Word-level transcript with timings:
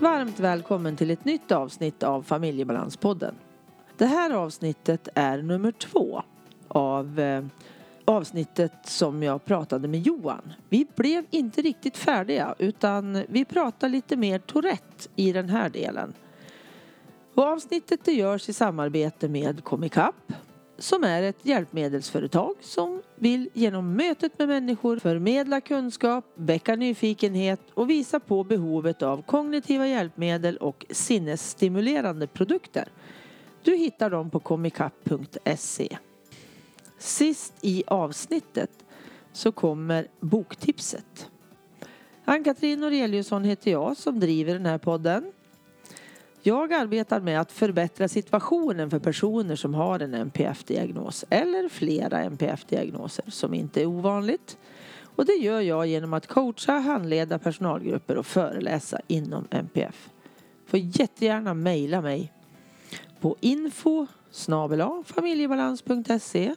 Varmt 0.00 0.40
välkommen 0.40 0.96
till 0.96 1.10
ett 1.10 1.24
nytt 1.24 1.52
avsnitt 1.52 2.02
av 2.02 2.22
Familjebalanspodden. 2.22 3.34
Det 3.96 4.06
här 4.06 4.30
avsnittet 4.30 5.08
är 5.14 5.42
nummer 5.42 5.72
två 5.72 6.22
av 6.68 7.20
eh, 7.20 7.44
avsnittet 8.04 8.72
som 8.84 9.22
jag 9.22 9.44
pratade 9.44 9.88
med 9.88 10.00
Johan. 10.00 10.52
Vi 10.68 10.86
blev 10.96 11.24
inte 11.30 11.62
riktigt 11.62 11.96
färdiga 11.96 12.54
utan 12.58 13.24
vi 13.28 13.44
pratar 13.44 13.88
lite 13.88 14.16
mer 14.16 14.38
Tourette 14.38 15.08
i 15.16 15.32
den 15.32 15.48
här 15.48 15.68
delen. 15.68 16.14
Och 17.34 17.44
avsnittet 17.44 18.00
det 18.04 18.12
görs 18.12 18.48
i 18.48 18.52
samarbete 18.52 19.28
med 19.28 19.64
Comicap 19.64 20.32
som 20.78 21.04
är 21.04 21.22
ett 21.22 21.46
hjälpmedelsföretag 21.46 22.54
som 22.60 23.02
vill 23.14 23.48
genom 23.52 23.96
mötet 23.96 24.38
med 24.38 24.48
människor 24.48 24.98
förmedla 24.98 25.60
kunskap, 25.60 26.24
väcka 26.34 26.76
nyfikenhet 26.76 27.60
och 27.74 27.90
visa 27.90 28.20
på 28.20 28.44
behovet 28.44 29.02
av 29.02 29.22
kognitiva 29.22 29.86
hjälpmedel 29.86 30.56
och 30.56 30.86
sinnesstimulerande 30.90 32.26
produkter. 32.26 32.88
Du 33.62 33.76
hittar 33.76 34.10
dem 34.10 34.30
på 34.30 34.40
comicap.se. 34.40 35.98
Sist 36.98 37.54
i 37.60 37.84
avsnittet 37.86 38.70
så 39.32 39.52
kommer 39.52 40.06
boktipset. 40.20 41.30
Ann-Katrin 42.24 42.80
Noreliusson 42.80 43.44
heter 43.44 43.70
jag 43.70 43.96
som 43.96 44.20
driver 44.20 44.52
den 44.52 44.66
här 44.66 44.78
podden. 44.78 45.32
Jag 46.42 46.72
arbetar 46.72 47.20
med 47.20 47.40
att 47.40 47.52
förbättra 47.52 48.08
situationen 48.08 48.90
för 48.90 48.98
personer 48.98 49.56
som 49.56 49.74
har 49.74 50.00
en 50.00 50.14
NPF-diagnos 50.14 51.24
eller 51.30 51.68
flera 51.68 52.20
NPF-diagnoser 52.20 53.24
som 53.30 53.54
inte 53.54 53.82
är 53.82 53.86
ovanligt. 53.86 54.58
Och 55.16 55.24
det 55.24 55.32
gör 55.32 55.60
jag 55.60 55.86
genom 55.86 56.12
att 56.12 56.26
coacha, 56.26 56.72
handleda 56.72 57.38
personalgrupper 57.38 58.16
och 58.16 58.26
föreläsa 58.26 59.00
inom 59.06 59.48
NPF. 59.50 60.10
Får 60.66 60.78
jättegärna 60.78 61.54
mejla 61.54 62.00
mig 62.00 62.32
på 63.20 63.36
info 63.40 64.06
familjebalans.se 65.04 66.54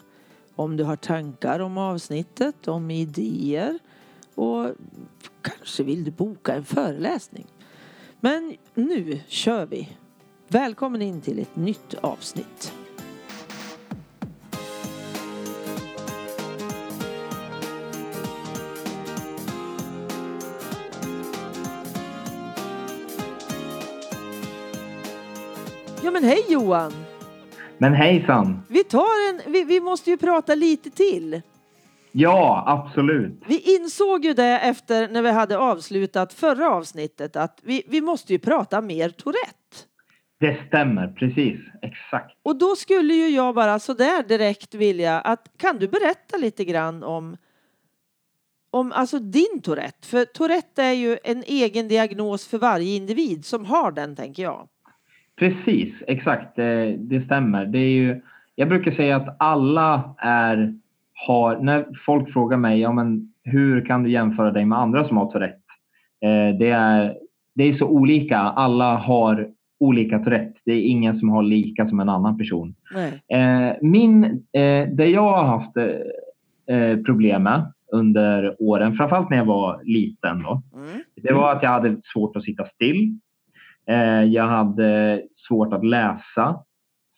om 0.56 0.78
du 0.78 0.84
har 0.84 0.96
tankar 0.96 1.60
om 1.60 1.78
avsnittet, 1.78 2.68
om 2.68 2.92
idéer 2.92 3.80
och 4.36 4.68
kanske 5.42 5.84
vill 5.84 6.04
du 6.04 6.12
boka 6.12 6.54
en 6.54 6.66
föreläsning. 6.66 7.46
Men 8.24 8.56
nu 8.74 9.20
kör 9.28 9.66
vi! 9.66 9.90
Välkommen 10.48 11.02
in 11.02 11.22
till 11.22 11.40
ett 11.40 11.56
nytt 11.56 11.94
avsnitt. 12.02 12.74
Ja 26.04 26.12
men 26.12 26.24
hej 26.24 26.46
Johan! 26.50 26.94
Men 27.78 27.94
hejsan! 27.94 28.62
Vi 28.68 28.84
tar 28.84 29.30
en, 29.30 29.52
vi, 29.54 29.64
vi 29.64 29.80
måste 29.80 30.10
ju 30.10 30.18
prata 30.18 30.56
lite 30.56 30.90
till. 30.90 31.42
Ja, 32.12 32.64
absolut. 32.68 33.44
Vi 33.48 33.76
insåg 33.76 34.26
ju 34.26 34.34
det 34.34 34.60
efter 34.60 35.08
när 35.08 35.22
vi 35.22 35.32
hade 35.32 35.58
avslutat 35.58 36.34
förra 36.34 36.70
avsnittet 36.70 37.36
att 37.36 37.60
vi, 37.64 37.84
vi 37.88 38.02
måste 38.02 38.34
ju 38.34 38.40
prata 38.40 38.82
mer 38.82 39.10
Tourette. 39.10 39.58
Det 40.40 40.58
stämmer, 40.68 41.08
precis. 41.08 41.60
Exakt. 41.82 42.38
Och 42.44 42.56
då 42.56 42.76
skulle 42.76 43.14
ju 43.14 43.28
jag 43.28 43.56
bara 43.56 43.80
sådär 43.80 44.24
direkt 44.28 44.76
vilja 44.76 45.20
att 45.20 45.52
kan 45.58 45.78
du 45.78 45.88
berätta 45.88 46.38
lite 46.38 46.66
grann 46.66 47.04
om 47.04 47.38
om 48.72 48.92
alltså 48.92 49.20
din 49.20 49.62
Tourette? 49.64 50.08
För 50.08 50.26
Tourette 50.26 50.84
är 50.84 50.94
ju 50.94 51.18
en 51.24 51.44
egen 51.48 51.88
diagnos 51.88 52.48
för 52.48 52.58
varje 52.58 52.96
individ 52.96 53.46
som 53.46 53.66
har 53.66 53.92
den, 53.92 54.16
tänker 54.16 54.44
jag. 54.44 54.68
Precis, 55.36 55.94
exakt. 56.08 56.56
Det, 56.56 56.96
det 56.98 57.26
stämmer. 57.26 57.66
Det 57.66 57.80
är 57.80 57.92
ju, 57.92 58.22
jag 58.56 58.70
brukar 58.70 58.92
säga 58.92 59.16
att 59.16 59.36
alla 59.40 60.16
är 60.18 60.80
har, 61.28 61.58
när 61.60 61.86
folk 62.06 62.34
frågar 62.34 62.58
mig, 62.58 62.80
ja 62.80 62.92
men 62.92 63.34
hur 63.44 63.86
kan 63.86 64.04
du 64.04 64.12
jämföra 64.12 64.52
dig 64.52 64.66
med 64.66 64.80
andra 64.80 65.08
som 65.08 65.18
har 65.18 65.32
Tourette? 65.32 65.62
Eh, 66.22 66.58
det, 66.60 66.70
är, 66.70 67.18
det 67.56 67.64
är 67.64 67.78
så 67.78 67.86
olika. 67.86 68.38
Alla 68.38 68.98
har 68.98 69.50
olika 69.80 70.20
Tourette. 70.20 70.60
Det 70.66 70.72
är 70.72 70.82
ingen 70.82 71.20
som 71.20 71.30
har 71.30 71.44
lika 71.44 71.90
som 71.90 72.00
en 72.00 72.10
annan 72.10 72.38
person. 72.38 72.76
Eh, 73.28 73.76
min, 73.82 74.24
eh, 74.54 74.88
det 74.90 75.06
jag 75.06 75.32
har 75.32 75.44
haft 75.44 75.78
eh, 75.78 76.76
eh, 76.76 76.98
problem 76.98 77.44
med 77.44 77.72
under 77.92 78.56
åren, 78.62 78.96
framförallt 78.96 79.30
när 79.30 79.38
jag 79.38 79.46
var 79.46 79.82
liten, 79.84 80.44
då, 80.44 80.62
mm. 80.76 81.02
det 81.16 81.34
var 81.34 81.56
att 81.56 81.64
jag 81.64 81.70
hade 81.70 81.98
svårt 82.14 82.36
att 82.36 82.44
sitta 82.44 82.66
still. 82.66 83.20
Eh, 83.88 84.24
jag 84.24 84.48
hade 84.48 85.22
svårt 85.48 85.74
att 85.74 85.86
läsa, 85.86 86.64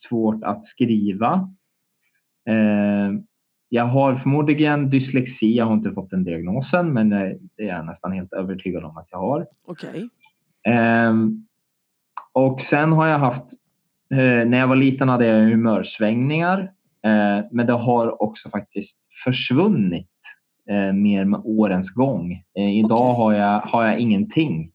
svårt 0.09 0.44
att 0.44 0.68
skriva. 0.68 1.50
Jag 3.73 3.85
har 3.85 4.16
förmodligen 4.16 4.89
dyslexi. 4.89 5.57
Jag 5.57 5.66
har 5.66 5.73
inte 5.73 5.91
fått 5.91 6.09
den 6.09 6.23
diagnosen, 6.23 6.94
men 6.94 7.09
det 7.09 7.38
är 7.57 7.67
jag 7.67 7.85
nästan 7.85 8.11
helt 8.11 8.34
övertygad 8.34 8.84
om 8.84 8.97
att 8.97 9.07
jag 9.11 9.17
har. 9.17 9.47
Okej. 9.66 10.09
Okay. 10.63 11.07
Um, 11.07 11.47
och 12.34 12.61
sen 12.69 12.91
har 12.91 13.07
jag 13.07 13.19
haft, 13.19 13.53
uh, 14.11 14.45
när 14.45 14.57
jag 14.57 14.67
var 14.67 14.75
liten 14.75 15.09
hade 15.09 15.25
jag 15.25 15.50
humörsvängningar, 15.50 16.59
uh, 16.59 17.45
men 17.51 17.66
det 17.66 17.73
har 17.73 18.22
också 18.23 18.50
faktiskt 18.50 18.95
försvunnit 19.23 20.09
uh, 20.72 20.94
mer 20.94 21.25
med 21.25 21.41
årens 21.44 21.90
gång. 21.90 22.44
idag 22.55 23.11
okay. 23.11 23.23
har, 23.23 23.34
jag, 23.34 23.59
har 23.59 23.85
jag 23.85 24.00
ingenting 24.00 24.72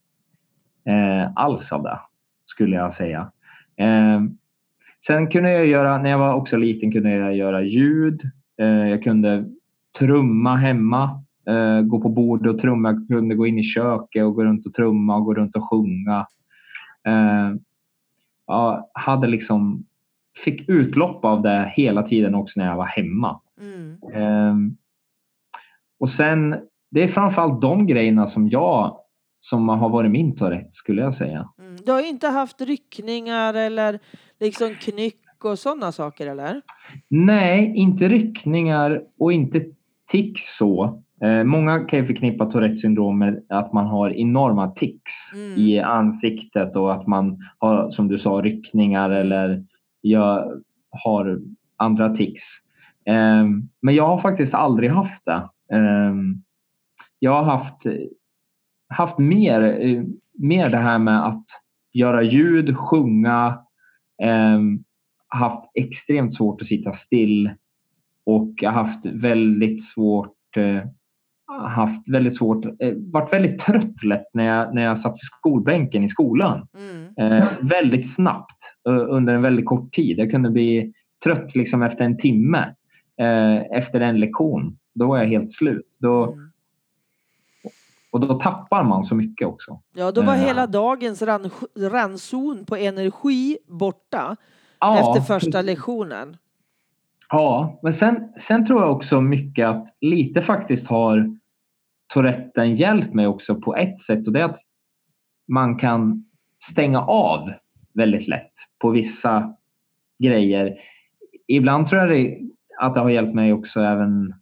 alls 1.34 1.72
av 1.72 1.82
det, 1.82 2.00
skulle 2.47 2.76
jag 2.76 2.97
säga. 2.97 3.32
Ehm, 3.76 4.38
sen 5.06 5.30
kunde 5.30 5.53
jag 5.53 5.66
göra, 5.66 5.98
när 5.98 6.10
jag 6.10 6.19
var 6.19 6.34
också 6.34 6.56
liten 6.56 6.92
kunde 6.92 7.10
jag 7.10 7.36
göra 7.36 7.62
ljud 7.62 8.22
Eh, 8.22 8.38
jag 8.65 9.03
kunde 9.03 9.45
trumma 9.99 10.57
hemma, 10.57 11.25
eh, 11.49 11.81
gå 11.81 12.01
på 12.01 12.09
bordet 12.09 12.55
och 12.55 12.61
trumma. 12.61 12.91
Jag 12.91 13.09
kunde 13.09 13.35
gå 13.35 13.47
in 13.47 13.59
i 13.59 13.65
köket 13.65 14.25
och 14.25 14.35
gå 14.35 14.45
runt 14.45 14.67
och 14.67 14.75
trumma 14.75 15.17
och 15.17 15.25
gå 15.25 15.35
runt 15.35 15.57
och 15.57 15.71
sjunga. 15.71 16.27
Eh, 17.07 17.55
jag 18.47 18.85
hade 18.93 19.27
liksom, 19.27 19.85
fick 20.45 20.69
utlopp 20.69 21.25
av 21.25 21.43
det 21.43 21.73
hela 21.77 22.03
tiden 22.03 22.35
också 22.35 22.53
när 22.61 22.67
jag 22.67 22.77
var 22.77 22.87
hemma. 22.87 23.41
Mm. 23.61 24.77
Och 26.01 26.11
sen, 26.11 26.57
det 26.91 27.03
är 27.03 27.09
framförallt 27.09 27.61
de 27.61 27.87
grejerna 27.87 28.31
som 28.31 28.49
jag 28.49 28.97
som 29.41 29.69
har 29.69 29.89
varit 29.89 30.11
min 30.11 30.37
Tourette 30.37 30.71
skulle 30.75 31.03
jag 31.03 31.17
säga. 31.17 31.49
Mm. 31.59 31.77
Du 31.77 31.93
har 31.93 32.09
inte 32.09 32.29
haft 32.29 32.61
ryckningar 32.61 33.55
eller 33.55 33.99
liksom 34.41 34.75
knyck 34.75 35.28
och 35.44 35.59
sådana 35.59 35.93
saker 35.93 36.26
eller? 36.26 36.62
Nej, 37.09 37.72
inte 37.76 38.09
ryckningar 38.09 39.03
och 39.19 39.32
inte 39.32 39.65
tics 40.10 40.41
så. 40.59 41.03
Eh, 41.22 41.44
många 41.44 41.78
kan 41.84 41.99
ju 41.99 42.06
förknippa 42.06 42.47
Tourettes 42.47 42.81
syndrom 42.81 43.19
med 43.19 43.44
att 43.48 43.72
man 43.72 43.87
har 43.87 44.10
enorma 44.10 44.71
tics 44.71 45.12
mm. 45.34 45.59
i 45.59 45.81
ansiktet 45.81 46.77
och 46.77 46.93
att 46.93 47.06
man 47.06 47.38
har, 47.59 47.91
som 47.91 48.09
du 48.09 48.19
sa, 48.19 48.31
ryckningar 48.31 49.10
eller 49.10 49.65
gör, 50.03 50.60
har 50.91 51.41
andra 51.77 52.16
tics. 52.16 52.43
Eh, 53.06 53.47
men 53.82 53.94
jag 53.94 54.06
har 54.06 54.22
faktiskt 54.22 54.54
aldrig 54.54 54.91
haft 54.91 55.24
det. 55.24 55.48
Eh, 55.72 56.15
jag 57.18 57.42
har 57.42 57.59
haft, 57.59 57.83
haft 58.89 59.18
mer, 59.18 59.63
eh, 59.80 60.03
mer 60.39 60.71
det 60.71 60.78
här 60.78 60.98
med 60.98 61.27
att 61.27 61.45
göra 61.92 62.22
ljud, 62.22 62.77
sjunga, 62.77 63.59
ehm, 64.22 64.84
haft 65.28 65.71
extremt 65.75 66.36
svårt 66.36 66.63
att 66.63 66.69
sitta 66.69 66.97
still 67.07 67.51
och 68.25 68.53
jag 68.57 68.71
har 68.71 68.84
haft 68.84 69.07
väldigt 69.07 69.84
svårt 69.95 70.57
eh, 70.57 70.83
haft 71.48 72.09
väldigt 72.09 72.36
svårt, 72.39 72.65
eh, 72.65 72.92
varit 73.13 73.33
väldigt 73.33 73.60
trött 73.60 74.04
lätt 74.04 74.27
när 74.33 74.45
jag, 74.45 74.75
när 74.75 74.83
jag 74.83 75.03
satt 75.03 75.15
i 75.15 75.27
skolbänken 75.39 76.04
i 76.04 76.10
skolan. 76.10 76.69
Mm. 76.75 77.33
Eh, 77.33 77.48
väldigt 77.60 78.15
snabbt 78.15 78.59
uh, 78.89 79.07
under 79.09 79.34
en 79.34 79.42
väldigt 79.42 79.66
kort 79.66 79.95
tid. 79.95 80.19
Jag 80.19 80.30
kunde 80.30 80.51
bli 80.51 80.92
trött 81.25 81.54
liksom 81.54 81.83
efter 81.83 82.04
en 82.04 82.19
timme 82.19 82.75
eh, 83.21 83.57
efter 83.57 84.01
en 84.01 84.21
lektion. 84.21 84.78
Då 84.95 85.07
var 85.07 85.19
jag 85.19 85.27
helt 85.27 85.54
slut. 85.54 85.86
Då, 85.98 86.25
mm. 86.25 86.51
Och 88.10 88.21
då 88.21 88.41
tappar 88.41 88.84
man 88.84 89.07
så 89.07 89.15
mycket 89.15 89.48
också. 89.48 89.80
Ja, 89.95 90.13
då 90.13 90.22
var 90.22 90.34
eh. 90.34 90.41
hela 90.41 90.66
dagens 90.66 91.22
ran, 91.22 91.51
ranson 91.77 92.65
på 92.65 92.77
energi 92.77 93.59
borta 93.66 94.36
ja, 94.80 94.98
efter 94.98 95.34
första 95.34 95.63
lektionen. 95.63 96.36
Ja, 97.28 97.78
men 97.83 97.98
sen, 97.98 98.33
sen 98.48 98.66
tror 98.66 98.83
jag 98.83 98.97
också 98.97 99.21
mycket 99.21 99.69
att 99.69 99.97
lite 100.01 100.42
faktiskt 100.42 100.86
har 100.86 101.39
Touretten 102.15 102.77
hjälpt 102.77 103.15
mig 103.15 103.27
också 103.27 103.54
på 103.54 103.77
ett 103.77 104.03
sätt 104.07 104.27
och 104.27 104.33
det 104.33 104.41
är 104.41 104.45
att 104.45 104.60
man 105.48 105.78
kan 105.78 106.25
stänga 106.72 107.01
av 107.01 107.53
väldigt 107.95 108.28
lätt 108.28 108.53
på 108.78 108.91
vissa 108.91 109.54
grejer. 110.19 110.78
Ibland 111.47 111.89
tror 111.89 112.01
jag 112.01 112.10
det, 112.10 112.39
att 112.80 112.95
det 112.95 113.01
har 113.01 113.10
hjälpt 113.10 113.34
mig 113.34 113.53
också 113.53 113.80
även 113.80 114.34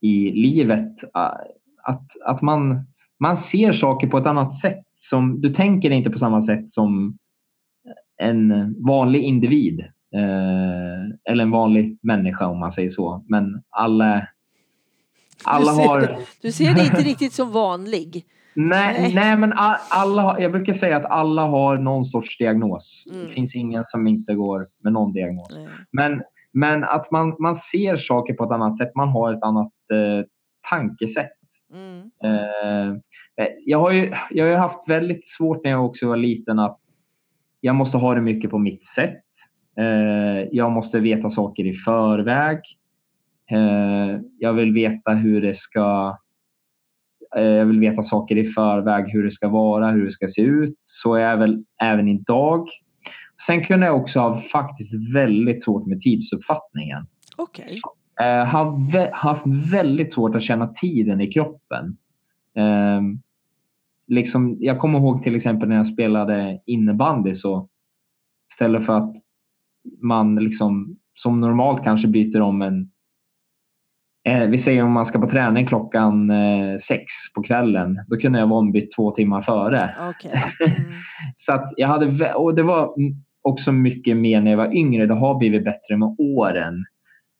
i 0.00 0.30
livet. 0.30 0.96
Att, 1.12 2.08
att 2.24 2.42
man, 2.42 2.86
man 3.18 3.38
ser 3.50 3.72
saker 3.72 4.06
på 4.06 4.18
ett 4.18 4.26
annat 4.26 4.60
sätt 4.60 4.84
som, 5.10 5.40
du 5.40 5.54
tänker 5.54 5.90
inte 5.90 6.10
på 6.10 6.18
samma 6.18 6.46
sätt 6.46 6.74
som 6.74 7.18
en 8.20 8.74
vanlig 8.86 9.22
individ. 9.22 9.80
Eh, 10.14 11.32
eller 11.32 11.42
en 11.42 11.50
vanlig 11.50 11.98
människa 12.02 12.46
om 12.46 12.58
man 12.58 12.72
säger 12.72 12.92
så. 12.92 13.24
Men 13.28 13.62
alla, 13.70 14.26
alla 15.44 15.72
du 15.72 15.76
ser, 15.76 15.88
har... 15.88 16.16
Du 16.42 16.52
ser 16.52 16.74
det 16.74 16.84
inte 16.84 17.02
riktigt 17.02 17.32
som 17.32 17.52
vanlig. 17.52 18.24
Nej, 18.54 19.00
Nej. 19.00 19.14
nej. 19.14 19.36
men 19.36 19.52
alla, 19.90 20.40
jag 20.40 20.52
brukar 20.52 20.78
säga 20.78 20.96
att 20.96 21.04
alla 21.04 21.46
har 21.46 21.78
någon 21.78 22.04
sorts 22.04 22.38
diagnos. 22.38 23.04
Mm. 23.10 23.26
Det 23.26 23.32
finns 23.32 23.54
ingen 23.54 23.84
som 23.88 24.06
inte 24.06 24.34
går 24.34 24.66
med 24.82 24.92
någon 24.92 25.12
diagnos. 25.12 25.50
Nej. 25.54 25.68
Men, 25.92 26.22
men 26.52 26.84
att 26.84 27.10
man, 27.10 27.36
man 27.38 27.60
ser 27.72 27.96
saker 27.96 28.34
på 28.34 28.44
ett 28.44 28.50
annat 28.50 28.78
sätt. 28.78 28.94
Man 28.94 29.08
har 29.08 29.34
ett 29.34 29.42
annat 29.42 29.72
eh, 29.92 30.26
tankesätt. 30.70 31.32
Mm. 31.72 32.10
Eh, 32.24 32.96
jag, 33.64 33.78
har 33.78 33.90
ju, 33.90 34.14
jag 34.30 34.46
har 34.46 34.68
haft 34.68 34.88
väldigt 34.88 35.24
svårt 35.36 35.64
när 35.64 35.70
jag 35.70 35.86
också 35.86 36.08
var 36.08 36.16
liten 36.16 36.58
att 36.58 36.79
jag 37.60 37.74
måste 37.76 37.96
ha 37.96 38.14
det 38.14 38.20
mycket 38.20 38.50
på 38.50 38.58
mitt 38.58 38.82
sätt. 38.94 39.20
Eh, 39.78 40.48
jag 40.52 40.72
måste 40.72 41.00
veta 41.00 41.30
saker 41.30 41.64
i 41.66 41.74
förväg. 41.76 42.58
Eh, 43.50 44.20
jag 44.38 44.52
vill 44.52 44.72
veta 44.72 45.12
hur 45.12 45.42
det 45.42 45.58
ska... 45.60 46.16
Eh, 47.36 47.42
jag 47.42 47.66
vill 47.66 47.80
veta 47.80 48.04
saker 48.04 48.36
i 48.36 48.52
förväg, 48.52 49.04
hur 49.12 49.24
det 49.24 49.30
ska 49.32 49.48
vara, 49.48 49.90
hur 49.90 50.06
det 50.06 50.12
ska 50.12 50.28
se 50.34 50.40
ut. 50.42 50.74
Så 51.02 51.14
är 51.14 51.20
jag 51.20 51.36
väl 51.36 51.64
även 51.82 52.08
idag. 52.08 52.68
Sen 53.46 53.64
kunde 53.64 53.86
jag 53.86 53.96
också 53.96 54.18
ha 54.20 54.42
faktiskt 54.52 54.90
väldigt 55.14 55.64
svårt 55.64 55.86
med 55.86 56.00
tidsuppfattningen. 56.00 57.06
Okej. 57.36 57.80
Eh, 58.20 58.44
har 58.46 58.64
vä- 58.92 59.12
haft 59.12 59.42
väldigt 59.72 60.14
svårt 60.14 60.34
att 60.34 60.42
känna 60.42 60.66
tiden 60.66 61.20
i 61.20 61.32
kroppen. 61.32 61.96
Eh, 62.56 63.00
liksom, 64.10 64.56
jag 64.60 64.78
kommer 64.78 64.98
ihåg 64.98 65.22
till 65.22 65.36
exempel 65.36 65.68
när 65.68 65.76
jag 65.76 65.92
spelade 65.92 66.60
innebandy 66.66 67.36
så 67.36 67.68
istället 68.52 68.86
för 68.86 68.96
att 68.96 69.14
man 70.02 70.36
liksom 70.36 70.96
som 71.14 71.40
normalt 71.40 71.84
kanske 71.84 72.08
byter 72.08 72.40
om 72.40 72.62
en 72.62 72.90
eh, 74.28 74.48
vi 74.48 74.62
säger 74.62 74.84
om 74.84 74.92
man 74.92 75.06
ska 75.06 75.18
på 75.18 75.30
träning 75.30 75.66
klockan 75.66 76.30
eh, 76.30 76.80
sex 76.88 77.04
på 77.34 77.42
kvällen. 77.42 78.04
Då 78.08 78.16
kunde 78.16 78.38
jag 78.38 78.46
vara 78.46 78.58
ombytt 78.58 78.92
två 78.96 79.10
timmar 79.10 79.42
före. 79.42 79.94
Okej. 80.10 80.42
Mm. 80.66 80.92
Så 81.46 81.52
att 81.52 81.72
jag 81.76 81.88
hade, 81.88 82.34
och 82.34 82.54
det 82.54 82.62
var 82.62 82.94
också 83.42 83.72
mycket 83.72 84.16
mer 84.16 84.40
när 84.40 84.50
jag 84.50 84.58
var 84.58 84.74
yngre. 84.76 85.06
Det 85.06 85.14
har 85.14 85.38
blivit 85.38 85.64
bättre 85.64 85.96
med 85.96 86.16
åren. 86.18 86.84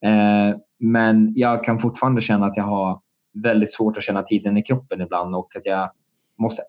Eh, 0.05 0.57
men 0.79 1.33
jag 1.35 1.63
kan 1.63 1.81
fortfarande 1.81 2.21
känna 2.21 2.45
att 2.45 2.57
jag 2.57 2.63
har 2.63 3.01
väldigt 3.43 3.73
svårt 3.73 3.97
att 3.97 4.03
känna 4.03 4.23
tiden 4.23 4.57
i 4.57 4.63
kroppen 4.63 5.01
ibland 5.01 5.35
och 5.35 5.55
att 5.55 5.65
jag 5.65 5.89
måste 6.41 6.61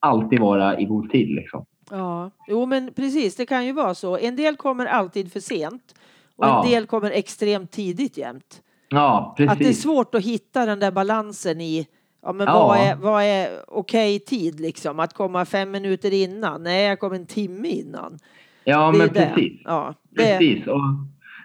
alltid 0.00 0.40
vara 0.40 0.78
i 0.80 0.84
god 0.84 1.10
tid. 1.10 1.28
Liksom. 1.28 1.64
Ja, 1.90 2.30
jo 2.48 2.66
men 2.66 2.92
precis, 2.94 3.36
det 3.36 3.46
kan 3.46 3.66
ju 3.66 3.72
vara 3.72 3.94
så. 3.94 4.16
En 4.18 4.36
del 4.36 4.56
kommer 4.56 4.86
alltid 4.86 5.32
för 5.32 5.40
sent 5.40 5.94
och 6.36 6.46
Ja. 6.46 6.64
en 6.64 6.70
del 6.70 6.86
kommer 6.86 7.10
extremt 7.10 7.70
tidigt 7.70 8.16
jämt. 8.18 8.62
Ja, 8.88 9.34
precis. 9.36 9.52
Att 9.52 9.58
det 9.58 9.68
är 9.68 9.72
svårt 9.72 10.14
att 10.14 10.24
hitta 10.24 10.66
den 10.66 10.80
där 10.80 10.90
balansen 10.90 11.60
i 11.60 11.86
Ja, 12.26 12.32
men 12.32 12.46
Ja. 12.46 12.66
vad 12.66 12.78
är, 12.78 12.96
vad 12.96 13.22
är 13.24 13.48
okej 13.68 14.18
tid 14.18 14.60
liksom? 14.60 15.00
Att 15.00 15.12
komma 15.14 15.44
fem 15.44 15.70
minuter 15.70 16.12
innan? 16.12 16.62
Nej, 16.62 16.86
jag 16.86 17.00
kom 17.00 17.12
en 17.12 17.26
timme 17.26 17.68
innan. 17.68 18.18
ja, 18.64 18.92
men 18.92 19.00
det. 19.00 19.12
precis. 19.34 19.60
Ja, 19.64 19.94
det, 20.10 20.38
precis. 20.38 20.66
Och 20.66 20.80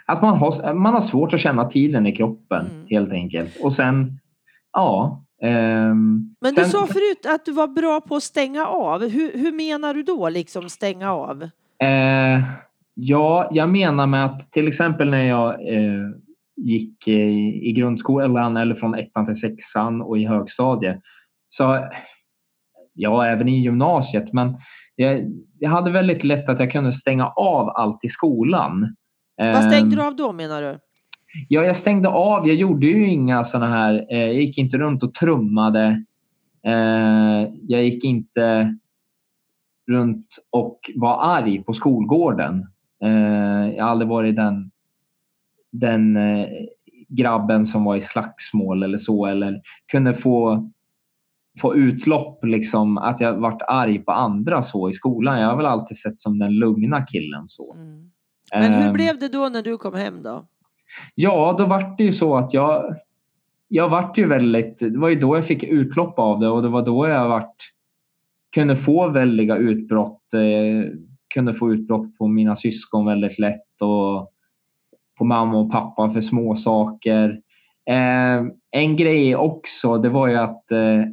att 0.05 0.21
man 0.21 0.37
har, 0.37 0.73
man 0.73 0.93
har 0.93 1.07
svårt 1.07 1.33
att 1.33 1.41
känna 1.41 1.69
tiden 1.69 2.05
i 2.07 2.15
kroppen 2.15 2.65
Mm. 2.71 2.87
helt 2.89 3.11
enkelt. 3.11 3.57
Och 3.63 3.73
sen, 3.75 4.19
ja. 4.73 5.23
Ehm, 5.41 6.35
Men 6.41 6.55
du 6.55 6.61
sen, 6.61 6.69
sa 6.71 6.87
förut 6.87 7.25
att 7.35 7.45
du 7.45 7.51
var 7.51 7.67
bra 7.67 8.01
på 8.01 8.15
att 8.15 8.23
stänga 8.23 8.65
av. 8.65 9.09
Hur, 9.09 9.31
hur 9.33 9.51
menar 9.51 9.93
du 9.93 10.03
då, 10.03 10.29
liksom 10.29 10.69
stänga 10.69 11.13
av? 11.13 11.43
Eh, 11.83 12.43
ja, 12.93 13.49
jag 13.51 13.69
menar 13.69 14.07
med 14.07 14.25
att 14.25 14.51
till 14.51 14.67
exempel 14.67 15.09
när 15.09 15.23
jag 15.23 15.49
eh, 15.75 16.09
gick 16.55 17.07
i, 17.07 17.21
i 17.69 17.71
grundskolan 17.71 18.57
eller 18.57 18.75
från 18.75 18.95
ettan 18.95 19.25
till 19.25 19.39
sexan 19.41 20.01
och 20.01 20.17
i 20.17 20.25
högstadiet. 20.25 20.99
Så, 21.57 21.89
ja, 22.93 23.25
även 23.25 23.47
i 23.49 23.59
gymnasiet. 23.59 24.33
Men 24.33 24.57
jag, 24.95 25.25
jag 25.59 25.69
hade 25.69 25.91
väldigt 25.91 26.23
lätt 26.23 26.49
att 26.49 26.59
jag 26.59 26.71
kunde 26.71 26.99
stänga 26.99 27.27
av 27.27 27.69
allt 27.69 28.03
i 28.03 28.09
skolan. 28.09 28.95
Vad 29.37 29.63
stängde 29.63 29.77
Ehm, 29.77 29.89
du 29.89 30.01
av 30.01 30.15
då 30.15 30.31
menar 30.31 30.61
du? 30.61 30.79
Ja, 31.47 31.63
jag 31.63 31.81
stängde 31.81 32.09
av. 32.09 32.47
Jag 32.47 32.55
gjorde 32.55 32.85
ju 32.85 33.07
inga 33.07 33.45
såna 33.45 33.67
här... 33.67 34.05
Eh, 34.09 34.17
jag 34.19 34.33
gick 34.33 34.57
inte 34.57 34.77
runt 34.77 35.03
och 35.03 35.13
trummade. 35.13 36.03
Eh, 36.63 37.49
jag 37.67 37.83
gick 37.83 38.03
inte 38.03 38.75
runt 39.87 40.27
och 40.49 40.79
var 40.95 41.23
arg 41.23 41.63
på 41.63 41.73
skolgården. 41.73 42.67
Eh, 43.03 43.75
jag 43.75 43.83
har 43.83 43.91
aldrig 43.91 44.09
varit 44.09 44.35
den, 44.35 44.71
den 45.71 46.17
eh, 46.17 46.47
grabben 47.07 47.67
som 47.67 47.83
var 47.83 47.95
i 47.95 48.07
slagsmål 48.11 48.83
eller 48.83 48.99
så. 48.99 49.25
Eller 49.25 49.61
kunde 49.91 50.17
få, 50.17 50.69
få 51.61 51.75
utlopp, 51.75 52.45
liksom, 52.45 52.97
att 52.97 53.21
jag 53.21 53.33
varit 53.33 53.61
arg 53.67 53.99
på 53.99 54.11
andra 54.11 54.65
så 54.71 54.89
i 54.89 54.93
skolan. 54.93 55.39
Jag 55.39 55.47
har 55.47 55.57
väl 55.57 55.65
alltid 55.65 55.97
sett 55.97 56.21
som 56.21 56.39
den 56.39 56.55
lugna 56.59 57.05
killen. 57.05 57.45
så. 57.49 57.73
Mm. 57.73 58.11
Men 58.53 58.73
hur 58.73 58.87
Ehm, 58.87 58.93
blev 58.93 59.19
det 59.19 59.27
då 59.27 59.49
när 59.49 59.61
du 59.61 59.77
kom 59.77 59.93
hem 59.93 60.23
då? 60.23 60.45
Ja, 61.15 61.55
då 61.57 61.65
var 61.65 61.95
det 61.97 62.03
ju 62.03 62.13
så 62.13 62.37
att 62.37 62.53
jag, 62.53 62.95
jag 63.67 63.89
vart 63.89 64.17
ju 64.17 64.27
väldigt, 64.27 64.79
det 64.79 64.97
var 64.97 65.09
ju 65.09 65.19
då 65.19 65.37
jag 65.37 65.47
fick 65.47 65.63
utlopp 65.63 66.19
av 66.19 66.39
det 66.39 66.47
och 66.47 66.61
det 66.61 66.69
var 66.69 66.81
då 66.81 67.07
jag 67.07 67.29
vart, 67.29 67.55
kunde 68.51 68.77
få 68.77 69.07
väldiga 69.07 69.57
utbrott. 69.57 70.33
Eh, 70.33 70.91
kunde 71.33 71.53
få 71.53 71.73
utbrott 71.73 72.17
på 72.17 72.27
mina 72.27 72.57
syskon 72.57 73.05
väldigt 73.05 73.39
lätt 73.39 73.81
och 73.81 74.31
på 75.17 75.25
mamma 75.25 75.57
och 75.57 75.71
pappa 75.71 76.13
för 76.13 76.21
små 76.21 76.57
saker. 76.57 77.41
Eh, 77.89 78.45
en 78.71 78.97
grej 78.97 79.35
också, 79.35 79.97
det 79.97 80.09
var 80.09 80.27
ju 80.27 80.35
att 80.35 80.71
eh, 80.71 81.03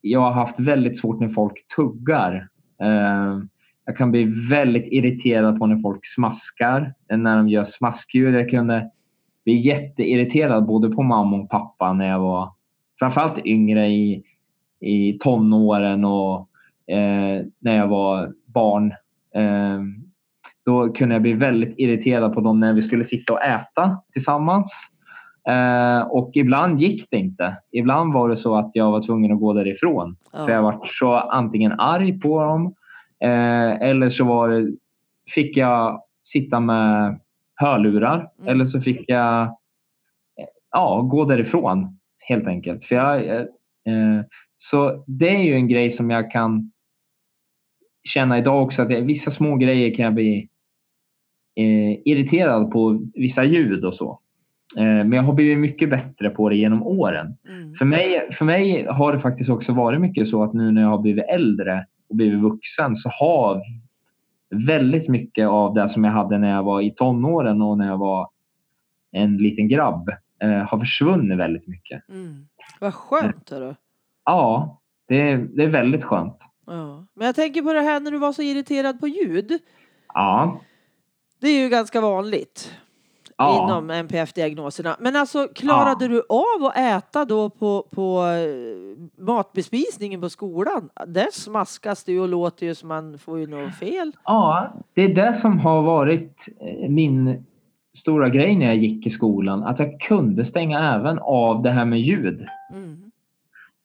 jag 0.00 0.20
har 0.20 0.32
haft 0.32 0.60
väldigt 0.60 1.00
svårt 1.00 1.20
när 1.20 1.28
folk 1.28 1.68
tuggar. 1.76 2.48
Eh, 2.82 3.38
jag 3.86 3.96
kan 3.96 4.10
bli 4.10 4.24
väldigt 4.50 4.92
irriterad 4.92 5.58
på 5.58 5.66
när 5.66 5.82
folk 5.82 6.06
smaskar, 6.14 6.94
när 7.08 7.36
de 7.36 7.48
gör 7.48 7.70
smaskljud. 7.78 8.34
Jag 8.34 8.50
kunde 8.50 8.90
bli 9.44 9.66
jätteirriterad 9.66 10.66
både 10.66 10.90
på 10.90 11.02
mamma 11.02 11.36
och 11.36 11.50
pappa 11.50 11.92
när 11.92 12.08
jag 12.08 12.20
var 12.20 12.52
framförallt 12.98 13.46
yngre 13.46 13.86
i, 13.86 14.22
i 14.80 15.18
tonåren 15.18 16.04
och 16.04 16.48
eh, 16.94 17.42
när 17.58 17.76
jag 17.76 17.88
var 17.88 18.32
barn. 18.46 18.92
Eh, 19.34 19.80
då 20.64 20.92
kunde 20.92 21.14
jag 21.14 21.22
bli 21.22 21.32
väldigt 21.32 21.74
irriterad 21.78 22.34
på 22.34 22.40
dem 22.40 22.60
när 22.60 22.72
vi 22.72 22.86
skulle 22.86 23.08
sitta 23.08 23.32
och 23.32 23.42
äta 23.42 24.02
tillsammans. 24.12 24.66
Eh, 25.48 26.00
och 26.00 26.30
ibland 26.34 26.80
gick 26.80 27.10
det 27.10 27.16
inte. 27.16 27.56
Ibland 27.70 28.12
var 28.12 28.28
det 28.28 28.36
så 28.36 28.54
att 28.54 28.70
jag 28.74 28.90
var 28.90 29.06
tvungen 29.06 29.32
att 29.32 29.40
gå 29.40 29.52
därifrån. 29.52 30.16
För 30.32 30.48
jag 30.50 30.62
var 30.62 30.88
så 30.98 31.12
antingen 31.14 31.72
arg 31.72 32.20
på 32.20 32.42
dem 32.42 32.74
eh, 33.20 33.88
eller 33.88 34.10
så 34.10 34.24
var 34.24 34.48
det, 34.48 34.72
fick 35.34 35.56
jag 35.56 36.02
sitta 36.32 36.60
med 36.60 37.20
hörlurar 37.54 38.30
Mm. 38.38 38.48
eller 38.48 38.70
så 38.70 38.80
fick 38.80 39.04
jag 39.10 39.56
ja, 40.70 41.00
gå 41.10 41.24
därifrån 41.24 41.98
helt 42.18 42.46
enkelt. 42.46 42.84
För 42.84 42.94
jag, 42.94 43.26
eh, 43.26 43.40
eh, 43.86 44.24
så 44.70 45.04
det 45.06 45.28
är 45.28 45.42
ju 45.42 45.54
en 45.54 45.68
grej 45.68 45.96
som 45.96 46.10
jag 46.10 46.30
kan 46.30 46.72
känna 48.14 48.38
idag 48.38 48.62
också 48.62 48.82
att 48.82 48.90
jag, 48.90 49.00
vissa 49.00 49.34
små 49.34 49.56
grejer 49.56 49.94
kan 49.94 50.04
jag 50.04 50.14
bli 50.14 50.48
eh, 51.56 51.92
irriterad 52.04 52.70
på 52.70 53.00
vissa 53.14 53.44
ljud 53.44 53.84
och 53.84 53.94
så. 53.94 54.20
Eh, 54.76 54.84
men 54.84 55.12
jag 55.12 55.22
har 55.22 55.32
blivit 55.32 55.58
mycket 55.58 55.90
bättre 55.90 56.30
på 56.30 56.48
det 56.48 56.56
genom 56.56 56.82
åren. 56.82 57.36
Mm. 57.48 57.74
För 57.74 57.84
mig, 57.84 58.28
för 58.38 58.44
mig 58.44 58.86
har 58.86 59.12
det 59.12 59.20
faktiskt 59.20 59.50
också 59.50 59.72
varit 59.72 60.00
mycket 60.00 60.28
så 60.28 60.42
att 60.42 60.54
nu 60.54 60.70
när 60.70 60.82
jag 60.82 60.88
har 60.88 60.98
blivit 60.98 61.24
äldre 61.24 61.86
och 62.08 62.16
blivit 62.16 62.40
vuxen 62.40 62.96
så 62.96 63.08
har 63.08 63.62
väldigt 64.54 65.08
mycket 65.08 65.48
av 65.48 65.74
det 65.74 65.92
som 65.92 66.04
jag 66.04 66.12
hade 66.12 66.38
när 66.38 66.50
jag 66.50 66.62
var 66.62 66.80
i 66.80 66.90
tonåren 66.90 67.62
och 67.62 67.78
när 67.78 67.86
jag 67.86 67.98
var 67.98 68.28
en 69.12 69.36
liten 69.36 69.68
grabb 69.68 70.08
eh, 70.42 70.50
har 70.50 70.78
försvunnit 70.78 71.38
väldigt 71.38 71.66
mycket. 71.68 72.08
Mm. 72.08 72.46
Vad 72.80 72.94
skönt 72.94 73.50
hörru. 73.50 73.74
Ja, 74.24 74.80
det 75.08 75.30
är, 75.30 75.38
det 75.38 75.64
är 75.64 75.68
väldigt 75.68 76.04
skönt. 76.04 76.38
Ja. 76.66 77.06
Men 77.14 77.26
jag 77.26 77.34
tänker 77.34 77.62
på 77.62 77.72
det 77.72 77.80
här 77.80 78.00
när 78.00 78.10
du 78.10 78.18
var 78.18 78.32
så 78.32 78.42
irriterad 78.42 79.00
på 79.00 79.08
ljud. 79.08 79.58
Ja, 80.14 80.60
Det 81.40 81.48
är 81.48 81.62
ju 81.62 81.68
ganska 81.68 82.00
vanligt 82.00 82.74
ja. 83.36 83.64
inom 83.64 83.90
NPF-diagnoserna. 83.90 84.96
Men 85.00 85.16
alltså 85.16 85.48
klarade 85.54 86.04
Ja. 86.04 86.08
du 86.08 86.22
av 86.28 86.64
att 86.66 86.76
äta 86.76 87.24
då 87.24 87.50
på, 87.50 87.86
på 87.90 88.22
eh, 88.22 89.22
matbespisningen 89.24 90.20
på 90.20 90.28
skolan? 90.28 90.88
Där 91.06 91.28
smaskas 91.32 92.04
det 92.04 92.12
ju 92.12 92.20
och 92.20 92.28
låter 92.28 92.66
ju 92.66 92.74
som 92.74 92.88
man 92.88 93.18
får 93.18 93.38
ju 93.38 93.46
något 93.46 93.74
fel. 93.74 94.12
ja, 94.24 94.72
det 94.94 95.02
är 95.02 95.14
det 95.14 95.38
som 95.40 95.58
har 95.58 95.82
varit 95.82 96.36
eh, 96.60 96.88
min 96.90 97.44
stora 98.00 98.28
grej 98.28 98.56
när 98.56 98.66
jag 98.66 98.76
gick 98.76 99.06
i 99.06 99.10
skolan. 99.10 99.62
Att 99.64 99.78
jag 99.78 100.00
kunde 100.00 100.46
stänga 100.46 100.94
även 100.94 101.18
av 101.18 101.62
det 101.62 101.70
här 101.70 101.84
med 101.84 102.00
ljud. 102.00 102.46
Mm. 102.72 103.10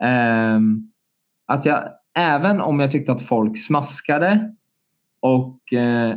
Ehm, 0.03 0.91
att 1.45 1.65
jag 1.65 1.83
även 2.13 2.61
om 2.61 2.79
jag 2.79 2.91
tyckte 2.91 3.11
att 3.11 3.27
folk 3.27 3.65
smaskade 3.65 4.55
och 5.19 5.73
eh, 5.73 6.09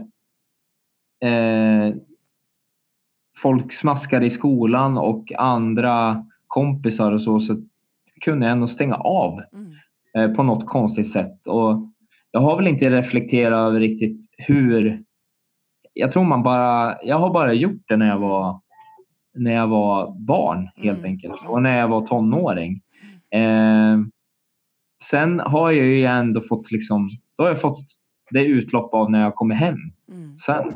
eh, 1.30 1.94
folk 3.42 3.72
smaskade 3.80 4.26
i 4.26 4.30
skolan 4.30 4.99
och 4.99 5.32
andra 5.38 6.26
kompisar 6.46 7.12
och 7.12 7.22
så, 7.22 7.40
så 7.40 7.56
kunde 8.20 8.46
jag 8.46 8.52
ändå 8.52 8.68
stänga 8.68 8.94
av 8.94 9.40
Mm. 9.52 9.72
eh, 10.30 10.37
på 10.37 10.42
något 10.42 10.66
konstigt 10.66 11.12
sätt. 11.12 11.46
Och 11.46 11.88
jag 12.30 12.40
har 12.40 12.56
väl 12.56 12.66
inte 12.66 12.90
reflekterat 12.90 13.68
över 13.68 13.80
riktigt 13.80 14.20
hur... 14.38 15.02
Jag 15.94 16.12
tror 16.12 16.25
man 16.25 16.42
bara... 16.42 16.96
Jag 17.02 17.18
har 17.18 17.32
bara 17.32 17.52
gjort 17.52 17.82
det 17.88 17.96
när 17.96 18.08
jag 18.08 18.18
var, 18.18 18.61
när 19.34 19.52
jag 19.52 19.66
var 19.68 20.14
barn 20.18 20.68
helt 20.76 20.99
Mm. 20.99 21.11
enkelt. 21.11 21.34
Och 21.46 21.62
när 21.62 21.78
jag 21.78 21.88
var 21.88 22.06
tonåring. 22.06 22.80
Eh, 23.30 23.99
sen 25.11 25.40
har 25.40 25.70
jag 25.70 25.87
ju 25.87 26.04
ändå 26.04 26.40
fått 26.49 26.70
liksom... 26.70 27.11
Då 27.38 27.44
har 27.44 27.50
jag 27.50 27.61
fått 27.61 27.87
det 28.30 28.44
utlopp 28.44 28.94
av 28.94 29.11
när 29.11 29.20
jag 29.22 29.34
kommer 29.34 29.54
hem. 29.54 29.76
Mm. 30.08 30.38
Sen, 30.46 30.72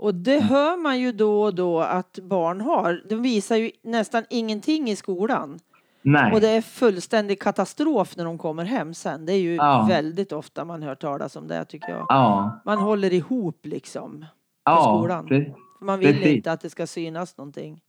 Och 0.00 0.14
det 0.14 0.40
hör 0.40 0.82
man 0.82 1.00
ju 1.00 1.12
då 1.12 1.42
och 1.42 1.54
då 1.54 1.80
att 1.80 2.18
barn 2.22 2.60
har. 2.60 3.02
De 3.08 3.22
visar 3.22 3.56
ju 3.56 3.70
nästan 3.82 4.24
ingenting 4.30 4.88
i 4.90 4.96
skolan. 4.96 5.58
nej. 6.02 6.32
Och 6.32 6.40
det 6.40 6.48
är 6.48 6.60
fullständig 6.60 7.40
katastrof 7.40 8.16
när 8.16 8.24
de 8.24 8.38
kommer 8.38 8.64
hem 8.64 8.94
sen. 8.94 9.26
Det 9.26 9.32
är 9.32 9.38
ju 9.40 9.54
Ja. 9.54 9.86
väldigt 9.88 10.32
ofta 10.32 10.64
man 10.64 10.82
hör 10.82 10.94
talas 10.94 11.36
om 11.36 11.48
det 11.48 11.64
tycker 11.64 11.88
jag. 11.88 12.06
Ja. 12.08 12.60
Man 12.64 12.78
håller 12.78 13.12
ihop 13.12 13.58
liksom. 13.66 14.24
Ja, 14.64 14.98
skolan. 14.98 15.28
pre- 15.28 15.54
För 15.78 15.84
man 15.86 15.98
vill 15.98 16.14
Precis. 16.14 16.36
inte 16.36 16.52
att 16.52 16.60
det 16.60 16.70
ska 16.70 16.86
synas 16.86 17.38
någonting. 17.38 17.80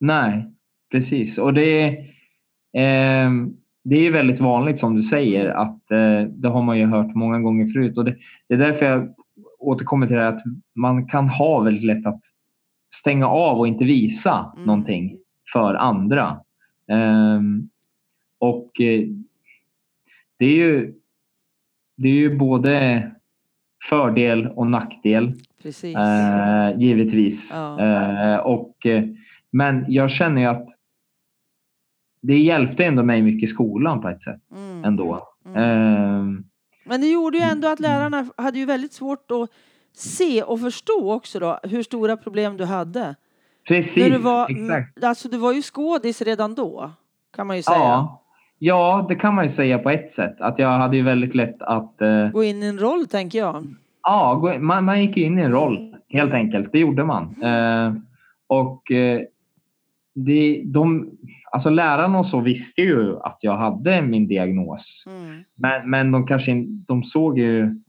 Nej, 0.00 0.50
precis. 0.92 1.38
Och 1.38 1.54
det, 1.54 1.86
eh, 2.76 3.30
det 3.84 4.06
är 4.06 4.10
väldigt 4.12 4.40
vanligt 4.40 4.80
som 4.80 5.02
du 5.02 5.08
säger 5.08 5.48
att 5.48 5.90
eh, 5.90 6.22
det 6.28 6.48
har 6.48 6.62
man 6.62 6.78
ju 6.78 6.86
hört 6.86 7.14
många 7.14 7.38
gånger 7.40 7.72
förut. 7.72 7.98
Och 7.98 8.04
det, 8.04 8.16
det 8.48 8.54
är 8.54 8.58
därför 8.58 8.84
jag 8.86 9.14
återkommer 9.60 10.06
till 10.06 10.16
det 10.16 10.22
här 10.22 10.32
att 10.32 10.42
man 10.74 11.06
kan 11.06 11.28
ha 11.28 11.60
väldigt 11.60 11.84
lätt 11.84 12.06
att 12.06 12.20
stänga 13.00 13.26
av 13.28 13.58
och 13.58 13.68
inte 13.68 13.84
visa 13.84 14.52
Mm. 14.54 14.66
någonting 14.66 15.16
för 15.52 15.74
andra. 15.74 16.40
Ehm, 16.88 17.68
och 18.38 18.80
eh, 18.80 19.02
det 20.38 20.44
är 20.46 20.56
ju 20.56 20.94
det 21.96 22.08
är 22.08 22.12
ju 22.14 22.38
både 22.38 23.10
fördel 23.88 24.46
och 24.46 24.66
nackdel 24.66 25.32
Precis. 25.62 25.96
eh, 25.96 26.78
givetvis. 26.80 27.40
Ja. 27.50 27.80
Eh, 27.80 28.36
och, 28.36 28.86
eh, 28.86 29.04
men 29.50 29.84
jag 29.88 30.10
känner 30.10 30.40
ju 30.40 30.46
att 30.46 30.68
det 32.22 32.38
hjälpte 32.38 32.84
ändå 32.84 33.02
mig 33.02 33.22
mycket 33.22 33.50
i 33.50 33.52
skolan 33.52 34.00
på 34.00 34.08
ett 34.08 34.22
sätt 34.22 34.40
Mm. 34.56 34.84
ändå. 34.84 35.28
Mm. 35.46 35.56
Eh, 35.56 36.40
Men 36.84 37.00
det 37.00 37.06
gjorde 37.06 37.38
ju 37.38 37.44
ändå 37.44 37.68
att 37.68 37.80
lärarna 37.80 38.26
hade 38.36 38.58
ju 38.58 38.64
väldigt 38.64 38.92
svårt 38.92 39.30
att 39.30 39.50
se 39.96 40.42
och 40.42 40.60
förstå 40.60 41.12
också 41.12 41.38
då 41.38 41.60
hur 41.62 41.82
stora 41.82 42.16
problem 42.16 42.56
du 42.56 42.64
hade. 42.64 43.14
precis, 43.68 43.96
När 43.96 44.10
du 44.10 44.18
var, 44.18 44.50
exakt. 44.50 45.04
alltså 45.04 45.28
du 45.28 45.36
var 45.38 45.52
ju 45.52 45.62
skådis 45.62 46.22
redan 46.22 46.54
då. 46.54 46.90
Kan 47.36 47.46
man 47.46 47.56
ju 47.56 47.62
säga. 47.62 47.76
Ja, 47.78 48.22
ja, 48.58 49.06
det 49.08 49.14
kan 49.14 49.34
man 49.34 49.48
ju 49.48 49.56
säga 49.56 49.78
på 49.78 49.90
ett 49.90 50.12
sätt. 50.14 50.40
Att 50.40 50.58
jag 50.58 50.68
hade 50.68 50.96
ju 50.96 51.02
väldigt 51.02 51.34
lätt 51.34 51.62
att 51.62 52.00
eh, 52.02 52.28
Gå 52.28 52.44
in 52.44 52.62
i 52.62 52.66
en 52.66 52.78
roll 52.78 53.06
tänker 53.06 53.38
jag. 53.38 53.74
Ja, 54.02 54.56
man, 54.60 54.84
man 54.84 55.02
gick 55.02 55.16
in 55.16 55.38
i 55.38 55.42
en 55.42 55.52
roll 55.52 55.96
helt 56.08 56.32
enkelt. 56.32 56.72
Det 56.72 56.78
gjorde 56.78 57.04
man. 57.04 57.42
Eh, 57.42 57.94
och 58.46 58.90
eh, 58.92 59.20
det, 60.14 60.62
de, 60.64 61.10
alltså 61.52 61.70
lärarna 61.70 62.18
och 62.18 62.26
så 62.26 62.40
visste 62.40 62.80
ju 62.82 63.16
att 63.20 63.38
jag 63.40 63.56
hade 63.56 64.02
min 64.02 64.28
diagnos. 64.28 65.04
Mm. 65.06 65.44
Men, 65.54 65.90
men 65.90 66.12
de 66.12 66.26
kanske 66.26 66.50
in- 66.50 66.84
de 66.88 67.02
såg 67.04 67.38
ju 67.38 67.80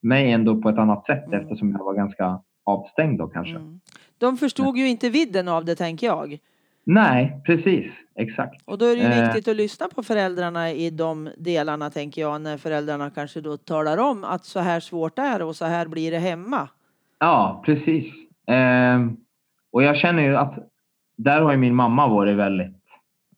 mig 0.00 0.32
ändå 0.32 0.62
på 0.62 0.68
ett 0.68 0.78
annat 0.78 1.06
sätt 1.06 1.26
Mm. 1.26 1.40
eftersom 1.40 1.70
jag 1.72 1.84
var 1.84 1.94
ganska 1.94 2.40
avstängd 2.64 3.18
då 3.18 3.26
kanske. 3.28 3.54
Mm. 3.56 3.80
De 4.18 4.36
förstod 4.36 4.76
ju 4.78 4.88
inte 4.88 5.10
vidden 5.10 5.48
av 5.48 5.64
det 5.64 5.74
tänker 5.76 6.06
jag. 6.06 6.38
Nej, 6.84 7.40
precis. 7.46 7.86
Exakt. 8.14 8.62
Och 8.64 8.78
då 8.78 8.84
är 8.84 8.96
det 8.96 9.02
ju 9.02 9.08
Eh. 9.08 9.24
viktigt 9.26 9.48
att 9.48 9.56
lyssna 9.56 9.86
på 9.94 10.02
föräldrarna 10.02 10.70
i 10.72 10.90
de 10.90 11.30
delarna 11.38 11.90
tänker 11.90 12.20
jag. 12.22 12.40
När 12.40 12.58
föräldrarna 12.58 13.10
kanske 13.10 13.40
då 13.40 13.56
talar 13.56 13.98
om 13.98 14.24
att 14.24 14.44
så 14.44 14.60
här 14.60 14.80
svårt 14.80 15.18
är 15.18 15.42
och 15.42 15.56
så 15.56 15.64
här 15.64 15.86
blir 15.88 16.10
det 16.10 16.18
hemma. 16.18 16.68
Ja, 17.18 17.62
precis. 17.66 18.14
Ehm, 18.46 19.16
och 19.72 19.82
jag 19.82 19.96
känner 19.96 20.22
ju 20.22 20.36
att 20.36 20.54
där 21.16 21.40
har 21.40 21.52
ju 21.52 21.58
min 21.58 21.74
mamma 21.74 22.08
varit 22.08 22.36
väldigt 22.36 22.76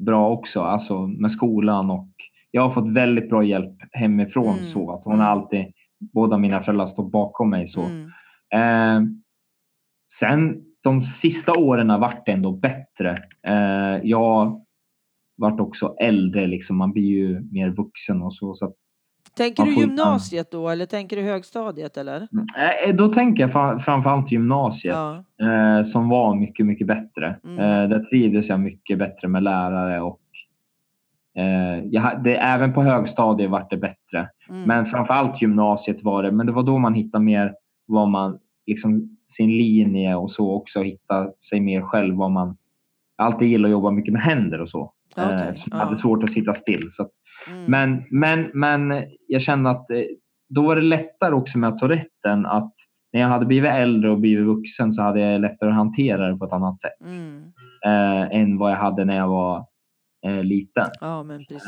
bra 0.05 0.31
också, 0.31 0.61
alltså 0.61 1.07
med 1.07 1.33
skolan 1.33 1.91
och 1.91 2.09
jag 2.51 2.63
har 2.63 2.75
fått 2.75 2.93
väldigt 2.93 3.29
bra 3.29 3.45
hjälp 3.45 3.77
hemifrån 3.93 4.59
Mm. 4.59 4.73
så 4.73 4.91
att 4.91 5.05
hon 5.05 5.21
har 5.21 5.27
alltid, 5.27 5.73
båda 6.13 6.39
mina 6.39 6.63
föräldrar 6.63 6.89
står 6.89 7.11
bakom 7.11 7.51
mig 7.51 7.71
så. 7.71 7.83
Mm. 7.83 8.11
Ehm, 8.55 9.23
sen 10.19 10.65
de 10.83 11.07
sista 11.23 11.53
åren 11.59 11.91
har 11.91 11.99
varit 11.99 12.29
ändå 12.29 12.53
bättre. 12.53 13.23
Ehm, 13.43 14.01
jag 14.05 14.65
vart 15.37 15.61
också 15.61 15.95
äldre 16.01 16.47
liksom, 16.47 16.77
man 16.77 16.93
blir 16.93 17.05
ju 17.05 17.41
mer 17.53 17.71
vuxen 17.71 18.23
och 18.23 18.35
så. 18.35 18.55
så 18.55 18.75
Tänker 19.41 19.65
du 19.65 19.75
gymnasiet 19.75 20.51
då 20.51 20.69
eller 20.69 20.87
tänker 20.87 21.17
du 21.17 21.23
högstadiet 21.23 21.97
eller? 21.97 22.29
Eh, 22.87 22.95
då 22.95 23.09
tänker 23.15 23.43
jag 23.43 23.53
fra- 23.53 23.79
framförallt 23.81 24.33
gymnasiet. 24.33 24.95
Ja. 24.97 25.25
eh, 25.47 25.87
som 25.93 26.09
var 26.09 26.35
mycket, 26.35 26.67
mycket 26.67 26.87
bättre. 26.87 27.37
Mm. 27.45 27.59
Eh, 27.59 27.89
där 27.89 28.05
trivdes 28.05 28.47
jag 28.47 28.61
mycket 28.61 28.99
bättre 28.99 29.29
med 29.29 29.43
lärare 29.43 30.01
och 30.01 30.21
eh, 31.37 31.85
jag, 31.85 32.23
det, 32.25 32.37
även 32.37 32.73
på 32.73 32.83
högstadiet 32.83 33.51
var 33.51 33.67
det 33.71 33.77
bättre. 33.77 34.29
Mm. 34.49 34.63
Men 34.63 34.87
framförallt 34.91 35.43
gymnasiet 35.43 36.03
var 36.03 36.23
det. 36.23 36.33
Men 36.33 36.47
det 36.47 36.53
var 36.53 36.63
då 36.63 36.79
man 36.79 36.95
hittade 36.95 37.25
mer 37.25 37.55
vad 37.87 38.09
man, 38.09 38.39
liksom 38.67 39.17
sin 39.37 39.51
linje 39.51 40.15
och 40.15 40.31
så 40.31 40.51
också. 40.55 40.83
Hitta 40.83 41.29
sig 41.51 41.61
mer 41.61 41.81
själv. 41.83 42.15
Vad 42.17 42.31
man, 42.31 42.57
jag 43.17 43.27
alltid 43.27 43.49
gillat 43.49 43.69
att 43.69 43.73
jobba 43.73 43.91
mycket 43.91 44.13
med 44.13 44.23
händer 44.23 44.61
och 44.61 44.69
så. 44.69 44.93
Ja. 45.17 45.23
Eh, 45.23 45.39
så 45.55 45.63
jag 45.71 45.81
Ja. 45.81 45.85
hade 45.85 46.01
svårt 46.01 46.25
att 46.25 46.33
sitta 46.33 46.55
still. 46.55 46.91
Så 46.97 47.09
Mm. 47.47 47.65
men, 47.65 48.05
men, 48.11 48.51
men 48.55 49.05
jag 49.27 49.43
kände 49.43 49.71
att 49.71 49.91
eh, 49.91 50.03
då 50.49 50.63
var 50.63 50.77
det 50.77 50.83
lättare 50.83 51.35
också 51.35 51.59
med 51.59 51.79
Touretten 51.79 52.47
att 52.47 52.75
när 53.13 53.21
jag 53.21 53.29
hade 53.29 53.47
blivit 53.47 53.71
äldre 53.71 54.11
och 54.11 54.19
blivit 54.21 54.47
vuxen 54.47 54.95
så 54.95 55.03
hade 55.03 55.21
jag 55.21 55.41
lättare 55.41 55.71
att 55.71 55.77
hantera 55.77 56.29
det 56.31 56.37
på 56.37 56.45
ett 56.45 56.53
annat 56.53 56.81
sätt 56.81 57.01
Mm. 57.07 57.43
eh, 57.85 58.37
än 58.41 58.59
vad 58.59 58.71
jag 58.73 58.77
hade 58.77 59.05
när 59.05 59.17
jag 59.17 59.29
var 59.29 59.67
eh, 60.27 60.45
liten. 60.45 60.87
Ja 61.01 61.23
men 61.23 61.39
precis. 61.45 61.67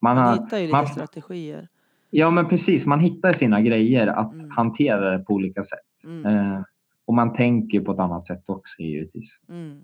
man 0.00 0.16
Man, 0.16 0.16
har- 0.16 0.32
hittar 0.44 0.56
ju 0.58 0.62
lite 0.66 0.76
man- 0.76 0.86
strategier. 0.86 1.68
Ja, 2.10 2.30
men 2.30 2.48
precis. 2.48 2.86
Man 2.86 3.00
hittar 3.00 3.32
sina 3.34 3.60
grejer 3.60 4.06
att 4.06 4.32
Mm. 4.34 4.50
hantera 4.50 5.10
det 5.18 5.24
på 5.24 5.32
olika 5.34 5.64
sätt. 5.64 6.04
Mm. 6.04 6.26
Eh, 6.26 6.62
och 7.06 7.14
man 7.14 7.32
tänker 7.36 7.80
på 7.80 7.92
ett 7.92 7.98
annat 7.98 8.26
sätt 8.26 8.42
också 8.46 8.82
givetvis. 8.82 9.30
Mm. 9.48 9.80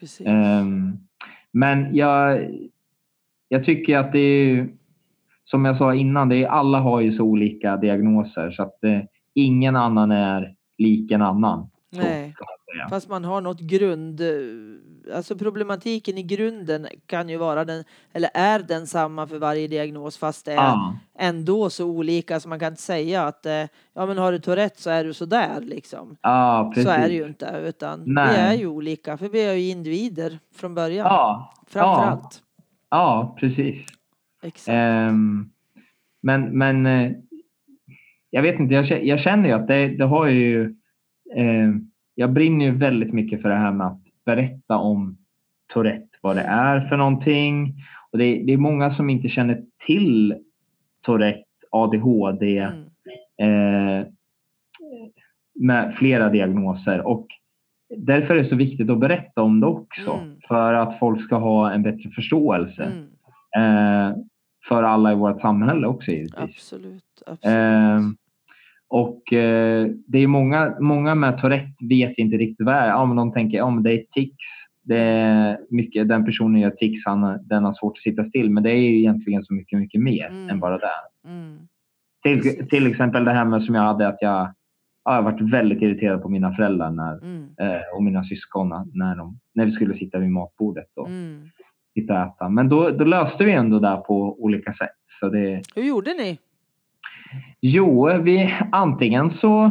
Precis. 0.00 0.26
Ehm, 0.26 0.92
men 1.52 1.96
jag, 1.96 2.40
jag 3.48 3.64
tycker 3.64 3.98
att 3.98 4.12
det 4.12 4.18
är, 4.18 4.68
som 5.44 5.64
jag 5.64 5.78
sa 5.78 5.94
innan, 5.94 6.28
det 6.28 6.36
är, 6.44 6.48
alla 6.48 6.78
har 6.78 7.00
ju 7.00 7.16
så 7.16 7.22
olika 7.22 7.76
diagnoser 7.76 8.50
så 8.50 8.62
att 8.62 8.84
eh, 8.84 9.00
ingen 9.34 9.76
annan 9.76 10.10
är 10.10 10.54
lik 10.78 11.10
en 11.10 11.22
annan. 11.22 11.70
Så, 11.92 12.00
Nej. 12.00 12.34
säga. 12.74 12.88
Fast 12.88 13.08
man 13.08 13.24
har 13.24 13.40
något 13.40 13.60
grund, 13.60 14.20
alltså 15.14 15.36
problematiken 15.36 16.18
i 16.18 16.22
grunden 16.22 16.86
kan 17.06 17.28
ju 17.28 17.36
vara 17.36 17.64
den, 17.64 17.84
eller 18.12 18.30
är 18.34 18.58
densamma 18.58 19.26
för 19.26 19.38
varje 19.38 19.68
diagnos 19.68 20.18
fast 20.18 20.46
det 20.46 20.52
är 20.52 20.56
Ja, 20.56 20.96
ändå 21.18 21.70
så 21.70 21.86
olika 21.86 22.40
så 22.40 22.48
man 22.48 22.60
kan 22.60 22.72
inte 22.72 22.82
säga 22.82 23.22
att 23.22 23.46
eh, 23.46 23.64
ja 23.94 24.06
men 24.06 24.18
har 24.18 24.32
du 24.32 24.38
Tourette 24.38 24.82
så 24.82 24.90
är 24.90 25.04
du 25.04 25.12
sådär 25.12 25.60
liksom. 25.60 26.16
precis. 26.74 26.84
Så 26.84 26.90
är 26.90 27.08
det 27.08 27.14
ju 27.14 27.26
inte 27.26 27.62
utan 27.66 28.04
vi 28.04 28.12
Nej. 28.12 28.36
är 28.36 28.54
ju 28.54 28.66
olika 28.66 29.16
för 29.16 29.28
vi 29.28 29.40
är 29.44 29.52
ju 29.52 29.70
individer 29.70 30.38
från 30.54 30.74
början. 30.74 31.06
Ja, 31.06 31.52
Framför 31.66 32.12
ja. 32.94 33.36
precis. 33.40 33.86
Ehm, 34.68 35.50
men 36.22 36.58
men 36.58 36.86
eh, 36.86 37.12
jag 38.30 38.42
vet 38.42 38.60
inte, 38.60 38.74
jag, 38.74 39.04
jag 39.04 39.20
känner 39.20 39.48
ju 39.48 39.54
att 39.54 39.66
det, 39.68 39.88
det 39.88 40.04
har 40.04 40.26
ju... 40.26 40.74
Eh, 41.36 41.70
jag 42.14 42.32
brinner 42.32 42.64
ju 42.64 42.70
väldigt 42.70 43.12
mycket 43.12 43.42
för 43.42 43.48
det 43.48 43.54
här 43.54 43.72
med 43.72 43.86
att 43.86 44.00
berätta 44.26 44.76
om 44.76 45.16
Tourette, 45.72 46.18
vad 46.20 46.36
det 46.36 46.42
är 46.42 46.88
för 46.88 46.96
någonting. 46.96 47.74
Och 48.10 48.18
det, 48.18 48.42
det 48.46 48.52
är 48.52 48.56
många 48.56 48.94
som 48.94 49.10
inte 49.10 49.28
känner 49.28 49.62
till 49.86 50.34
Tourette, 51.02 51.44
ADHD, 51.70 52.58
Mm. 53.38 54.00
eh, 54.00 54.06
med 55.54 55.94
flera 55.98 56.28
diagnoser. 56.28 57.06
Och 57.06 57.26
därför 57.96 58.36
är 58.36 58.42
det 58.42 58.48
så 58.48 58.56
viktigt 58.56 58.90
att 58.90 59.00
berätta 59.00 59.42
om 59.42 59.60
det 59.60 59.66
också. 59.66 60.12
Mm. 60.12 60.36
För 60.48 60.74
att 60.74 60.98
folk 60.98 61.24
ska 61.24 61.36
ha 61.36 61.72
en 61.72 61.82
bättre 61.82 62.10
förståelse. 62.10 62.82
Mm. 62.84 63.04
Eh, 63.56 64.16
för 64.68 64.82
alla 64.82 65.12
i 65.12 65.14
vårt 65.14 65.40
samhälle 65.40 65.86
också 65.86 66.10
givetvis. 66.10 66.36
Absolut. 66.36 67.22
absolut. 67.26 67.54
Eh, 67.54 68.00
och 68.88 69.32
eh, 69.32 69.88
det 70.06 70.18
är 70.18 70.26
många, 70.26 70.76
många 70.80 71.14
med 71.14 71.40
Tourette 71.40 71.84
vet 71.88 72.18
inte 72.18 72.36
riktigt 72.36 72.66
vad 72.66 72.74
det 72.74 72.80
är. 72.80 72.88
Ja, 72.88 73.04
men 73.04 73.16
de 73.16 73.32
tänker 73.32 73.58
ja, 73.58 73.70
men 73.70 73.82
det 73.82 73.92
är 73.92 74.04
tics 74.14 74.36
Det 74.82 74.98
är 74.98 75.58
mycket, 75.70 76.08
den 76.08 76.24
personen 76.24 76.60
gör 76.60 76.70
tics, 76.70 77.02
han, 77.04 77.38
den 77.48 77.64
har 77.64 77.74
svårt 77.74 77.98
att 77.98 78.02
sitta 78.02 78.24
still. 78.28 78.50
Men 78.50 78.62
det 78.62 78.70
är 78.70 78.76
ju 78.76 78.98
egentligen 78.98 79.44
så 79.44 79.54
mycket, 79.54 79.78
mycket 79.78 80.00
mer 80.00 80.26
Mm. 80.28 80.50
än 80.50 80.60
bara 80.60 80.78
det. 80.78 81.28
Mm. 81.28 81.58
Till, 82.22 82.68
till 82.68 82.86
exempel 82.86 83.24
det 83.24 83.32
här 83.32 83.44
med 83.44 83.62
som 83.62 83.74
jag 83.74 83.82
hade 83.82 84.08
att 84.08 84.18
jag, 84.20 84.30
ja, 84.32 84.54
jag 85.04 85.12
har 85.12 85.22
varit 85.22 85.52
väldigt 85.52 85.82
irriterad 85.82 86.22
på 86.22 86.28
mina 86.28 86.54
föräldrar 86.54 86.90
när, 86.90 87.18
Mm. 87.24 87.42
eh, 87.60 87.80
och 87.96 88.02
mina 88.02 88.24
syskon 88.24 88.68
när, 88.94 89.16
de, 89.16 89.38
när 89.54 89.66
vi 89.66 89.72
skulle 89.72 89.98
sitta 89.98 90.18
vid 90.18 90.30
matbordet 90.30 90.88
och 90.96 91.08
Mm. 91.08 91.40
sitta 91.94 92.14
och 92.14 92.28
äta. 92.28 92.48
Men 92.48 92.68
då, 92.68 92.90
då 92.90 93.04
löste 93.04 93.44
vi 93.44 93.52
ändå 93.52 93.78
det 93.78 94.02
på 94.06 94.42
olika 94.44 94.72
sätt. 94.74 94.90
Så 95.20 95.28
det, 95.28 95.62
Hur 95.74 95.82
gjorde 95.82 96.10
ni? 96.14 96.38
jo, 97.60 98.10
vi, 98.22 98.54
antingen 98.72 99.30
så 99.40 99.70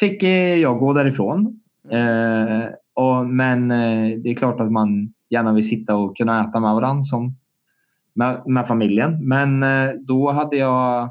fick 0.00 0.22
eh, 0.22 0.54
jag 0.54 0.78
gå 0.78 0.92
därifrån. 0.92 1.60
Eh, 1.90 2.64
och, 2.94 3.26
men 3.26 3.70
eh, 3.70 4.18
det 4.18 4.30
är 4.30 4.34
klart 4.34 4.60
att 4.60 4.72
man 4.72 5.12
gärna 5.30 5.52
vill 5.52 5.68
sitta 5.68 5.96
och 5.96 6.16
kunna 6.16 6.48
äta 6.48 6.60
med 6.60 6.74
varandra 6.74 7.04
som, 7.04 7.34
med, 8.14 8.42
med 8.46 8.66
familjen. 8.66 9.28
Men 9.28 9.62
eh, 9.62 9.90
då 10.00 10.30
hade 10.32 10.56
jag 10.56 11.10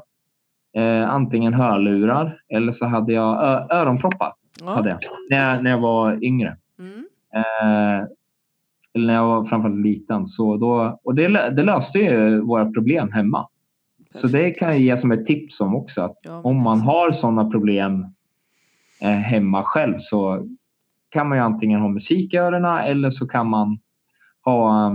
eh, 0.78 1.10
antingen 1.10 1.54
hörlurar 1.54 2.40
eller 2.48 2.72
så 2.72 2.86
hade 2.86 3.12
jag 3.12 3.44
ö, 3.44 3.66
öronproppar. 3.70 4.32
Ja. 4.60 4.74
Hade 4.74 4.88
jag, 4.88 4.98
när, 5.30 5.54
jag, 5.54 5.64
när 5.64 5.70
jag 5.70 5.80
var 5.80 6.24
yngre. 6.24 6.56
Mm. 6.78 7.06
Eh, 7.34 8.06
eller 8.94 9.06
när 9.06 9.14
jag 9.14 9.26
var 9.26 9.44
framförallt 9.44 9.80
liten. 9.80 10.28
Så 10.28 10.56
då, 10.56 11.00
och 11.04 11.14
det, 11.14 11.28
det 11.50 11.62
löste 11.62 11.98
ju 11.98 12.40
våra 12.40 12.72
problem 12.72 13.12
hemma. 13.12 13.48
Så 14.20 14.26
det 14.26 14.50
kan 14.50 14.68
jag 14.68 14.78
ge 14.78 15.00
som 15.00 15.12
ett 15.12 15.26
tips 15.26 15.60
om 15.60 15.74
också. 15.74 16.00
Att 16.02 16.16
Ja, 16.22 16.40
om 16.42 16.56
man 16.56 16.80
har 16.80 17.12
sådana 17.12 17.50
problem 17.50 18.06
eh, 19.02 19.08
hemma 19.10 19.62
själv 19.62 19.98
så 20.00 20.46
kan 21.10 21.28
man 21.28 21.38
ju 21.38 21.44
antingen 21.44 21.80
ha 21.80 21.88
musik 21.88 22.34
i 22.34 22.36
öronen 22.36 22.78
eller 22.78 23.10
så 23.10 23.26
kan 23.26 23.48
man 23.48 23.78
ha, 24.44 24.90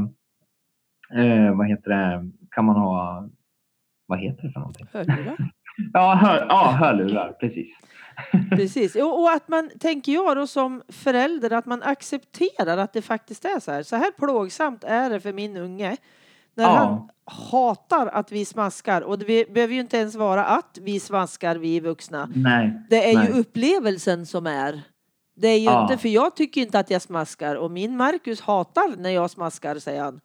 eh, 1.13 1.55
vad 1.55 1.67
heter 1.67 1.89
det, 1.89 2.31
kan 2.51 2.65
man 2.65 2.75
ha, 2.75 3.27
vad 4.05 4.19
heter 4.19 4.43
det 4.47 4.51
för 4.51 4.59
någonting? 4.59 4.87
Hörlurar. 4.93 5.51
Ja, 5.93 6.15
hör, 6.15 6.45
ja 6.49 6.71
hörlurar, 6.71 7.31
precis. 7.39 7.67
Precis. 8.49 8.95
Och, 8.95 9.31
att 9.31 9.47
man, 9.47 9.69
tänker 9.79 10.11
jag 10.11 10.37
då 10.37 10.47
som 10.47 10.81
förälder, 10.89 11.53
att 11.53 11.65
man 11.65 11.83
accepterar 11.83 12.77
att 12.77 12.93
det 12.93 13.01
faktiskt 13.01 13.45
är 13.45 13.59
så 13.59 13.71
här. 13.71 13.83
Så 13.83 13.95
här 13.95 14.11
plågsamt 14.11 14.83
är 14.83 15.09
det 15.09 15.19
för 15.19 15.33
min 15.33 15.57
unge. 15.57 15.97
När 16.55 16.63
Ja. 16.63 16.69
han 16.69 17.09
hatar 17.51 18.07
att 18.07 18.31
vi 18.31 18.45
smaskar. 18.45 19.01
Och 19.01 19.19
det 19.19 19.53
behöver 19.53 19.73
ju 19.73 19.79
inte 19.79 19.97
ens 19.97 20.15
vara 20.15 20.45
att 20.45 20.77
vi 20.81 20.99
smaskar, 20.99 21.55
vi 21.55 21.79
vuxna. 21.79 22.29
Nej. 22.35 22.85
Det 22.89 23.11
är 23.11 23.17
Nej. 23.17 23.27
ju 23.27 23.39
upplevelsen 23.39 24.25
som 24.25 24.47
är. 24.47 24.81
Det 25.35 25.47
är 25.47 25.57
ju 25.59 25.65
Ja. 25.65 25.81
inte, 25.81 25.97
för 25.97 26.09
jag 26.09 26.35
tycker 26.35 26.61
inte 26.61 26.79
att 26.79 26.89
jag 26.89 27.01
smaskar. 27.01 27.55
Och 27.55 27.71
min 27.71 27.97
Marcus 27.97 28.41
hatar 28.41 28.95
när 28.97 29.09
jag 29.09 29.29
smaskar, 29.29 29.79
säger 29.79 30.01
han. 30.03 30.19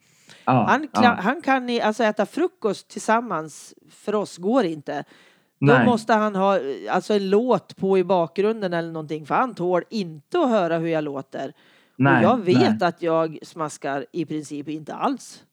Ja, 0.44 0.78
Han, 0.92 1.16
han 1.18 1.42
kan 1.42 1.80
alltså 1.82 2.04
äta 2.04 2.26
frukost 2.26 2.88
tillsammans, 2.88 3.74
för 3.90 4.14
oss 4.14 4.36
går 4.36 4.64
inte. 4.64 5.04
Då 5.60 5.66
Nej. 5.66 5.86
måste 5.86 6.12
han 6.14 6.34
ha 6.36 6.56
eh, 6.58 6.94
alltså 6.94 7.14
en 7.14 7.30
låt 7.30 7.76
på 7.76 7.98
i 7.98 8.04
bakgrunden 8.04 8.72
eller 8.72 8.92
någonting 8.92 9.26
för 9.26 9.34
han 9.34 9.54
tål 9.54 9.82
inte 9.90 10.38
att 10.40 10.48
höra 10.48 10.78
hur 10.78 10.88
jag 10.88 11.04
låter. 11.04 11.52
Nej, 11.96 12.16
och 12.16 12.22
jag 12.32 12.36
vet 12.44 12.80
nej. 12.80 12.88
att 12.88 13.02
jag 13.02 13.38
smaskar 13.42 14.06
i 14.12 14.24
princip 14.24 14.68
inte 14.68 14.94
alls. 14.94 15.44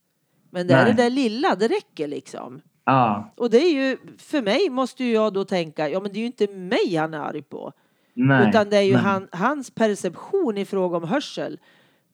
Men 0.49 0.67
det 0.67 0.73
är 0.73 0.85
det 0.85 0.93
där 0.93 1.09
lilla, 1.09 1.55
det 1.55 1.67
räcker 1.67 2.07
liksom. 2.07 2.61
Ja, 2.85 3.29
Och 3.37 3.49
det 3.49 3.57
är 3.57 3.73
ju, 3.73 3.97
för 4.17 4.41
mig 4.41 4.69
måste 4.69 5.03
ju 5.03 5.13
jag 5.13 5.33
då 5.33 5.43
tänka, 5.45 5.89
ja 5.89 5.99
men 5.99 6.13
det 6.13 6.17
är 6.17 6.21
ju 6.21 6.25
inte 6.25 6.47
mig 6.47 6.95
han 6.95 7.13
är 7.13 7.17
arg 7.19 7.41
på. 7.41 7.71
nej. 8.13 8.49
utan 8.49 8.69
det 8.69 8.77
är 8.77 8.81
ju 8.81 8.95
han, 8.95 9.27
hans 9.31 9.71
perception 9.71 10.57
i 10.57 10.65
fråga 10.65 10.97
om 10.97 11.03
hörsel. 11.03 11.59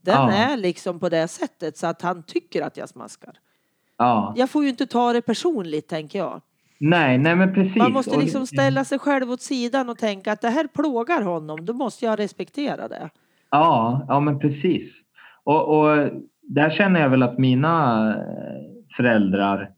Den 0.01 0.15
Ja. 0.15 0.31
är 0.31 0.57
liksom 0.57 0.99
på 0.99 1.09
det 1.09 1.27
sättet 1.27 1.77
så 1.77 1.87
att 1.87 2.01
han 2.01 2.23
tycker 2.23 2.61
att 2.61 2.77
jag 2.77 2.89
smaskar. 2.89 3.33
Ja. 3.97 4.33
Jag 4.37 4.49
får 4.49 4.63
ju 4.63 4.69
inte 4.69 4.85
ta 4.85 5.13
det 5.13 5.21
personligt 5.21 5.87
tänker 5.87 6.19
jag. 6.19 6.41
Nej, 6.83 7.17
nej 7.17 7.35
men 7.35 7.53
precis. 7.53 7.75
Man 7.75 7.91
måste 7.91 8.17
liksom 8.17 8.47
ställa 8.47 8.83
sig 8.83 8.99
själv 8.99 9.31
åt 9.31 9.41
sidan 9.41 9.89
och 9.89 9.97
tänka 9.97 10.31
att 10.31 10.41
det 10.41 10.49
här 10.49 10.67
plågar 10.67 11.21
honom. 11.21 11.65
Då 11.65 11.73
måste 11.73 12.05
jag 12.05 12.19
respektera 12.19 12.87
det. 12.87 13.09
Ja, 13.49 14.05
ja 14.07 14.19
men 14.19 14.39
precis. 14.39 14.91
Och, 15.43 15.79
och 15.79 16.09
där 16.41 16.69
känner 16.69 16.99
jag 16.99 17.09
väl 17.09 17.23
att 17.23 17.37
mina 17.37 18.07
eh, 18.09 18.95
föräldrar 18.97 19.71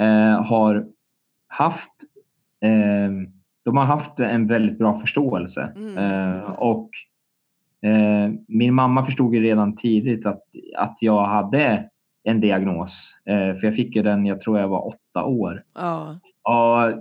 eh, 0.00 0.42
har 0.42 0.86
haft 1.48 2.00
eh, 2.60 3.10
de 3.64 3.76
har 3.76 3.84
haft 3.84 4.18
en 4.18 4.46
väldigt 4.46 4.78
bra 4.78 5.00
förståelse. 5.00 5.72
Mm. 5.76 5.98
Eh, 5.98 6.50
och 6.50 6.90
eh, 7.82 8.30
min 8.48 8.74
mamma 8.74 9.06
förstod 9.06 9.34
ju 9.34 9.42
redan 9.42 9.76
tidigt 9.76 10.26
att, 10.26 10.42
att 10.76 10.96
jag 11.00 11.26
hade 11.26 11.88
en 12.24 12.40
diagnos. 12.40 12.92
Eh, 13.24 13.60
för 13.60 13.64
jag 13.64 13.74
fick 13.74 13.96
ju 13.96 14.02
den, 14.02 14.26
jag 14.26 14.40
tror 14.40 14.58
jag 14.58 14.68
var 14.68 14.86
åtta 14.86 15.24
år. 15.24 15.62
Ja, 15.74 16.18
Ja, 16.44 16.92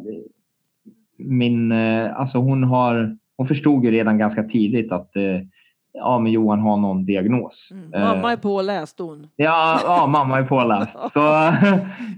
min, 1.18 1.72
eh, 1.72 2.20
alltså 2.20 2.38
hon, 2.38 2.64
har, 2.64 3.18
hon 3.38 3.48
förstod 3.48 3.86
ju 3.86 3.92
redan 3.92 4.18
ganska 4.18 4.44
tidigt 4.44 4.92
att 4.92 5.16
eh, 5.16 5.42
ja, 5.94 6.20
men 6.20 6.32
Johan 6.32 6.60
har 6.60 6.78
någon 6.78 7.06
diagnos. 7.06 7.70
mm. 7.72 7.94
Eh, 7.94 8.02
Mamma 8.02 8.32
är 8.32 8.38
påläst 8.38 9.00
hon. 9.00 9.28
Ja, 9.36 9.80
ja 9.84 10.08
mamma 10.08 10.40
är 10.40 10.44
påläst. 10.44 10.92
Så, 11.14 11.54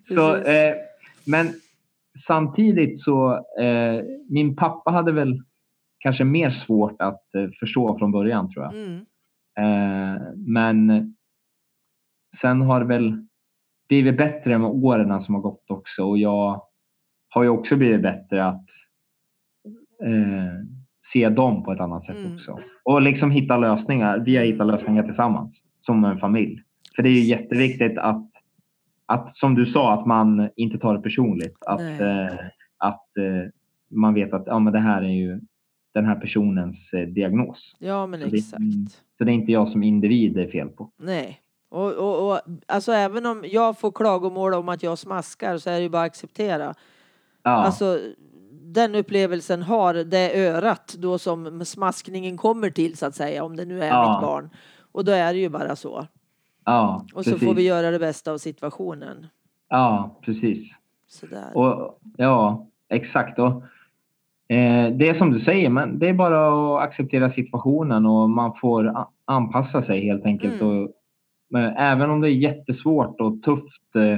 så, 0.16 0.36
eh, 0.36 0.76
men 1.26 1.48
samtidigt 2.28 3.04
så, 3.04 3.34
eh, 3.60 4.04
min 4.30 4.56
pappa 4.56 4.92
hade 4.92 5.12
väl 5.12 5.42
kanske 6.00 6.24
mer 6.24 6.64
svårt 6.66 7.02
att 7.02 7.36
eh, 7.36 7.50
förstå 7.60 7.98
från 7.98 8.12
början 8.12 8.54
tror 8.54 8.66
jag. 8.66 8.74
Mm. 8.74 9.06
Men 10.36 11.14
sen 12.42 12.62
har 12.62 12.80
det 12.80 12.86
väl 12.86 13.26
blivit 13.88 14.18
bättre 14.18 14.58
med 14.58 14.70
åren 14.70 15.24
som 15.24 15.36
har 15.36 15.42
gått 15.42 15.66
också 15.70 16.04
och 16.04 16.18
jag 16.18 16.62
har 17.34 17.44
ju 17.44 17.50
också 17.50 17.76
blivit 17.76 18.02
bättre 18.02 18.46
att 18.46 18.62
eh, 20.04 20.66
se 21.14 21.30
dem 21.30 21.64
på 21.64 21.72
ett 21.72 21.80
annat 21.80 22.06
sätt 22.06 22.16
Mm. 22.16 22.34
också. 22.36 22.60
Och 22.84 23.02
liksom 23.02 23.32
hitta 23.32 23.58
lösningar. 23.58 24.20
Vi 24.20 24.38
har 24.38 24.44
hittat 24.46 24.68
lösningar 24.68 25.04
tillsammans 25.04 25.56
som 25.86 26.06
en 26.06 26.18
familj. 26.20 26.62
För 26.96 27.04
det 27.04 27.10
är 27.10 27.14
ju 27.14 27.20
jätteviktigt 27.24 27.98
att, 27.98 28.30
att 29.06 29.38
som 29.38 29.56
du 29.56 29.66
sa, 29.66 29.94
att 29.94 30.06
man 30.06 30.50
inte 30.56 30.78
tar 30.78 30.94
det 30.96 31.02
personligt. 31.02 31.58
Att, 31.66 31.82
eh, 31.82 32.34
att 32.78 33.18
eh, 33.18 33.50
man 33.90 34.14
vet 34.14 34.34
att 34.34 34.44
ja, 34.46 34.60
men 34.60 34.74
det 34.74 34.80
här 34.80 35.02
är 35.02 35.08
ju 35.14 35.40
den 35.94 36.06
här 36.06 36.16
personens 36.16 36.94
eh, 36.94 37.08
diagnos. 37.08 37.76
Ja 37.80 38.08
men 38.08 38.20
Så 38.22 38.28
det- 38.28 38.38
exakt. 38.38 38.62
Så 39.18 39.24
det 39.24 39.32
är 39.32 39.34
inte 39.34 39.52
jag 39.52 39.68
som 39.70 39.84
individ 39.84 40.34
det 40.34 40.44
är 40.44 40.52
fel 40.52 40.70
på. 40.70 40.90
Nej. 40.98 41.40
Och, 41.70 41.94
och, 41.94 42.32
och 42.32 42.40
alltså 42.68 42.92
även 42.92 43.26
om 43.26 43.44
jag 43.48 43.80
får 43.80 43.92
klagomål 43.92 44.54
om 44.54 44.70
att 44.70 44.84
jag 44.84 44.98
smaskar 44.98 45.58
så 45.58 45.70
är 45.70 45.74
det 45.74 45.82
ju 45.82 45.90
bara 45.90 46.02
att 46.02 46.08
acceptera. 46.08 46.74
Ja, 47.44 47.52
Alltså 47.52 48.00
den 48.62 48.96
upplevelsen 48.96 49.62
har 49.64 49.94
det 49.94 50.48
örat 50.48 50.96
då 51.00 51.18
som 51.18 51.66
smaskningen 51.66 52.38
kommer 52.38 52.70
till 52.70 52.98
så 52.98 53.06
att 53.06 53.16
säga 53.16 53.44
om 53.44 53.56
det 53.56 53.66
nu 53.66 53.84
är 53.84 53.88
Ja. 53.88 54.12
mitt 54.12 54.28
barn. 54.28 54.50
Och 54.92 55.06
då 55.06 55.12
är 55.12 55.34
det 55.34 55.40
ju 55.40 55.50
bara 55.50 55.76
så. 55.76 56.08
ja 56.66 57.06
Och 57.14 57.24
så 57.24 57.32
precis. 57.32 57.48
får 57.48 57.56
vi 57.56 57.64
göra 57.68 57.92
det 57.92 58.00
bästa 58.00 58.32
av 58.32 58.38
situationen. 58.38 59.28
Ja, 59.70 60.20
precis. 60.22 60.70
Sådär. 61.08 61.58
Och, 61.58 62.00
ja, 62.18 62.68
exakt. 62.90 63.40
Och, 63.40 63.52
eh, 64.56 64.92
det 64.92 65.10
är 65.10 65.18
som 65.18 65.32
du 65.32 65.40
säger, 65.40 65.70
men 65.70 66.00
det 66.00 66.10
är 66.10 66.14
bara 66.14 66.48
att 66.78 66.84
acceptera 66.90 67.34
situationen 67.34 68.06
och 68.06 68.30
man 68.30 68.54
får 68.62 69.06
anpassa 69.26 69.84
sig 69.86 70.06
helt 70.06 70.26
enkelt. 70.26 70.62
Mm. 70.62 70.84
Och, 70.84 70.90
även 71.78 72.10
om 72.10 72.22
det 72.22 72.30
är 72.30 72.36
jättesvårt 72.36 73.22
och 73.22 73.42
tufft 73.44 73.96
eh, 73.96 74.18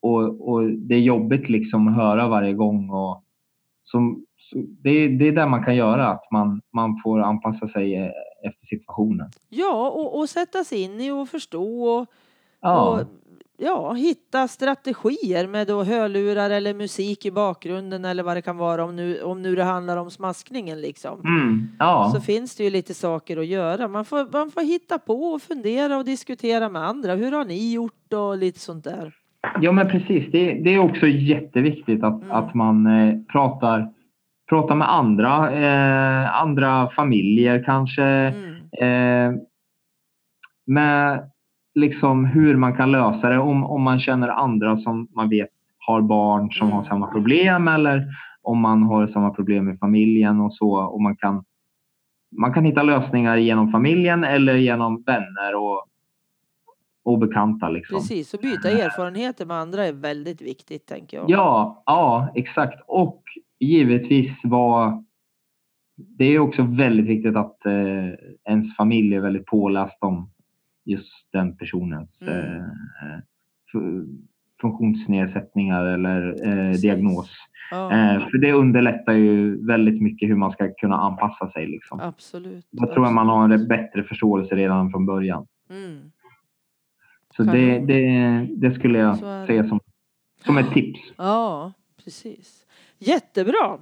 och, 0.00 0.48
och 0.48 0.70
det 0.70 0.94
är 0.94 0.98
jobbigt 1.00 1.48
liksom 1.48 1.88
att 1.88 1.94
höra 1.94 2.28
varje 2.28 2.52
gång. 2.52 2.90
Och, 2.90 3.24
som, 3.84 4.24
så 4.38 4.58
det, 4.82 4.90
är- 4.90 5.08
det 5.08 5.28
är 5.28 5.32
det 5.32 5.46
man 5.46 5.64
kan 5.64 5.76
göra, 5.76 6.08
att 6.08 6.30
man, 6.30 6.60
man 6.72 7.00
får 7.04 7.20
anpassa 7.20 7.68
sig 7.68 7.94
eh, 7.94 8.10
efter 8.48 8.66
situationen. 8.66 9.30
Ja, 9.48 9.90
och, 9.90 10.18
och 10.18 10.28
sätta 10.28 10.64
sig 10.64 10.82
in 10.82 11.00
i 11.00 11.10
och 11.10 11.28
förstå 11.28 11.82
och, 11.84 12.06
Ja, 12.60 12.88
och 13.00 13.06
ja, 13.58 13.92
hitta 13.92 14.48
strategier 14.48 15.46
med 15.46 15.66
då 15.66 15.82
hörlurar 15.82 16.50
eller 16.50 16.74
musik 16.74 17.24
i 17.26 17.30
bakgrunden 17.30 18.04
eller 18.04 18.22
vad 18.22 18.36
det 18.36 18.42
kan 18.42 18.56
vara 18.56 18.84
om 18.84 18.96
nu, 18.96 19.22
om 19.22 19.42
nu 19.42 19.54
det 19.54 19.64
handlar 19.64 19.96
om 19.96 20.10
smaskningen 20.10 20.80
liksom. 20.80 21.20
mm, 21.20 21.68
ja. 21.78 22.10
Så 22.14 22.20
finns 22.20 22.56
det 22.56 22.64
ju 22.64 22.70
lite 22.70 22.94
saker 22.94 23.36
att 23.36 23.46
göra. 23.46 23.88
Man 23.88 24.04
får, 24.04 24.28
man 24.32 24.50
får 24.50 24.60
hitta 24.62 24.98
på 24.98 25.14
och 25.14 25.42
fundera 25.42 25.96
och 25.98 26.04
diskutera 26.04 26.68
med 26.68 26.82
andra. 26.82 27.14
Hur 27.14 27.32
har 27.32 27.44
ni 27.44 27.72
gjort 27.72 28.12
och 28.12 28.36
lite 28.38 28.58
sånt 28.60 28.84
där. 28.84 29.14
Ja, 29.60 29.72
men 29.72 29.88
precis. 29.88 30.30
Det, 30.32 30.52
det 30.54 30.74
är 30.74 30.78
också 30.78 31.06
jätteviktigt 31.06 32.04
att, 32.04 32.22
Mm. 32.22 32.30
att 32.36 32.54
man 32.54 32.86
eh, 32.86 33.14
pratar, 33.32 33.88
pratar 34.50 34.74
med 34.74 34.92
andra, 34.94 35.50
eh, 35.52 36.42
andra 36.42 36.88
familjer 36.90 37.62
kanske. 37.64 38.04
Mm. 38.04 38.54
Eh, 38.80 39.40
med 40.66 41.30
liksom 41.74 42.24
hur 42.24 42.56
man 42.56 42.76
kan 42.76 42.92
lösa 42.92 43.28
det. 43.28 43.38
Om, 43.38 43.64
om 43.64 43.82
man 43.82 44.00
känner 44.00 44.28
andra 44.28 44.76
som 44.76 45.08
man 45.16 45.28
vet 45.28 45.48
har 45.78 46.00
barn 46.00 46.50
som 46.50 46.66
Mm. 46.66 46.76
har 46.78 46.84
samma 46.84 47.06
problem 47.06 47.68
eller 47.68 48.06
om 48.42 48.58
man 48.60 48.82
har 48.82 49.06
samma 49.06 49.30
problem 49.30 49.70
i 49.70 49.76
familjen 49.78 50.40
och 50.40 50.54
så. 50.54 50.70
Och 50.84 51.00
man 51.02 51.16
kan, 51.16 51.44
man 52.40 52.52
kan 52.52 52.64
hitta 52.64 52.82
lösningar 52.82 53.36
genom 53.36 53.72
familjen 53.72 54.24
eller 54.24 54.54
genom 54.54 55.02
vänner 55.06 55.54
och 55.56 55.84
och 57.08 57.18
bekanta. 57.18 57.68
Liksom. 57.68 57.98
Precis, 57.98 58.34
och 58.34 58.40
byta 58.40 58.70
erfarenheter 58.70 59.46
med 59.46 59.56
andra 59.56 59.84
är 59.86 59.92
väldigt 59.92 60.42
viktigt 60.42 60.86
tänker 60.86 61.16
jag. 61.16 61.30
Ja, 61.30 61.82
ja, 61.86 62.32
exakt. 62.34 62.80
Och 62.86 63.22
givetvis 63.60 64.30
var 64.44 65.04
det 65.96 66.24
är 66.24 66.38
också 66.38 66.62
väldigt 66.62 67.06
viktigt 67.06 67.36
att 67.36 67.66
eh, 67.66 68.52
ens 68.52 68.76
familj 68.76 69.14
är 69.14 69.20
väldigt 69.20 69.46
påläst 69.46 69.96
om 70.00 70.30
just 70.84 71.12
den 71.32 71.56
personens 71.56 72.10
Mm. 72.20 72.34
eh, 72.34 72.62
fu- 73.72 74.18
funktionsnedsättningar 74.60 75.84
eller 75.84 76.46
eh, 76.48 76.72
diagnos. 76.72 77.30
Ja, 77.70 77.92
Eh, 77.92 78.28
för 78.28 78.38
det 78.38 78.52
underlättar 78.52 79.12
ju 79.12 79.66
väldigt 79.66 80.02
mycket 80.02 80.28
hur 80.28 80.34
man 80.36 80.50
ska 80.52 80.74
kunna 80.74 80.96
anpassa 80.96 81.50
sig. 81.50 81.66
Liksom. 81.66 82.00
absolut. 82.00 82.66
Då 82.70 82.86
tror 82.86 83.04
jag 83.06 83.14
man 83.14 83.28
har 83.28 83.48
en 83.48 83.68
bättre 83.68 84.02
förståelse 84.02 84.54
redan 84.54 84.90
från 84.90 85.06
början. 85.06 85.46
Mm. 85.70 85.98
Så 87.38 87.44
det, 87.44 87.78
det, 87.78 88.46
det 88.56 88.74
skulle 88.74 88.98
jag 88.98 89.18
säga 89.46 89.68
som, 89.68 89.80
som 90.44 90.58
ett 90.58 90.72
tips. 90.72 91.00
Ja, 91.16 91.72
precis. 92.04 92.64
Jättebra. 92.98 93.78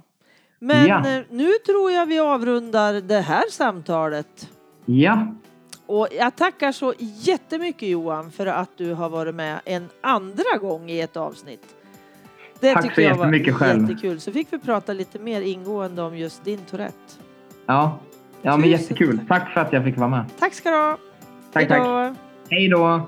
Men 0.59 0.87
Ja. 0.87 0.97
eh, 1.17 1.21
nu 1.29 1.51
tror 1.65 1.91
jag 1.91 2.05
vi 2.05 2.19
avrundar 2.19 2.93
det 2.93 3.19
här 3.21 3.43
samtalet. 3.51 4.49
Ja, 4.85 5.27
Och 5.85 6.07
jag 6.19 6.35
tackar 6.35 6.71
så 6.71 6.93
jättemycket 6.99 7.89
Johan 7.89 8.31
för 8.31 8.45
att 8.45 8.69
du 8.77 8.93
har 8.93 9.09
varit 9.09 9.35
med 9.35 9.59
en 9.65 9.87
andra 10.01 10.57
gång 10.61 10.89
i 10.89 11.01
ett 11.01 11.17
avsnitt. 11.17 11.75
Det 12.59 12.73
Tack 12.73 12.95
så 12.95 13.01
jag 13.01 13.15
var 13.15 13.25
jättemycket 13.25 13.55
själv. 13.55 13.81
jättekul. 13.89 14.19
Så 14.19 14.31
fick 14.31 14.47
vi 14.53 14.59
prata 14.59 14.93
lite 14.93 15.19
mer 15.19 15.41
ingående 15.41 16.01
om 16.01 16.17
just 16.17 16.43
din 16.43 16.59
Tourette. 16.59 17.13
ja. 17.65 17.99
ja 18.41 18.51
men 18.57 18.61
Tusen 18.61 18.71
jättekul. 18.81 19.17
tack. 19.17 19.27
Tack 19.27 19.53
för 19.53 19.61
att 19.61 19.73
jag 19.73 19.83
fick 19.83 19.97
vara 19.97 20.09
med. 20.09 20.25
Tack 20.39 20.53
ska 20.53 20.69
du 20.69 20.75
ha. 20.75 20.97
Tack, 21.53 21.69
Hej 21.69 21.79
då. 21.79 22.15
Hej 22.49 22.69
då! 22.69 23.07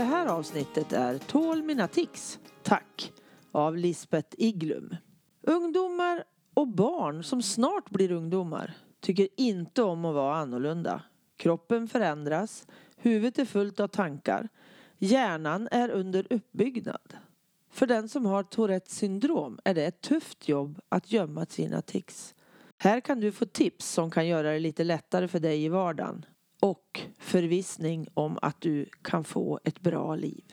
Det 0.00 0.04
här 0.04 0.26
avsnittet 0.26 0.92
är 0.92 1.18
Tål 1.18 1.62
mina 1.62 1.88
tics, 1.88 2.38
tack 2.62 3.12
av 3.52 3.76
Lisbeth 3.76 4.28
Iglum. 4.38 4.96
Ungdomar 5.42 6.24
och 6.54 6.68
barn 6.68 7.24
som 7.24 7.42
snart 7.42 7.90
blir 7.90 8.12
ungdomar 8.12 8.74
tycker 9.00 9.28
inte 9.36 9.82
om 9.82 10.04
att 10.04 10.14
vara 10.14 10.36
annorlunda. 10.36 11.02
Kroppen 11.36 11.88
förändras, 11.88 12.66
huvudet 12.96 13.38
är 13.38 13.44
fullt 13.44 13.80
av 13.80 13.88
tankar, 13.88 14.48
hjärnan 14.98 15.68
är 15.70 15.88
under 15.90 16.26
uppbyggnad. 16.30 17.14
För 17.70 17.86
den 17.86 18.08
som 18.08 18.26
har 18.26 18.42
Tourettes 18.42 18.96
syndrom 18.96 19.58
är 19.64 19.74
det 19.74 19.86
ett 19.86 20.00
tufft 20.00 20.48
jobb 20.48 20.80
att 20.88 21.12
gömma 21.12 21.46
sina 21.46 21.82
tics. 21.82 22.34
Här 22.78 23.00
kan 23.00 23.20
du 23.20 23.32
få 23.32 23.46
tips 23.46 23.88
som 23.88 24.10
kan 24.10 24.26
göra 24.26 24.52
det 24.52 24.58
lite 24.58 24.84
lättare 24.84 25.28
för 25.28 25.40
dig 25.40 25.64
i 25.64 25.68
vardagen 25.68 26.24
och 26.60 27.00
förvissning 27.18 28.08
om 28.14 28.38
att 28.42 28.60
du 28.60 28.86
kan 29.02 29.24
få 29.24 29.60
ett 29.64 29.80
bra 29.80 30.14
liv. 30.14 30.44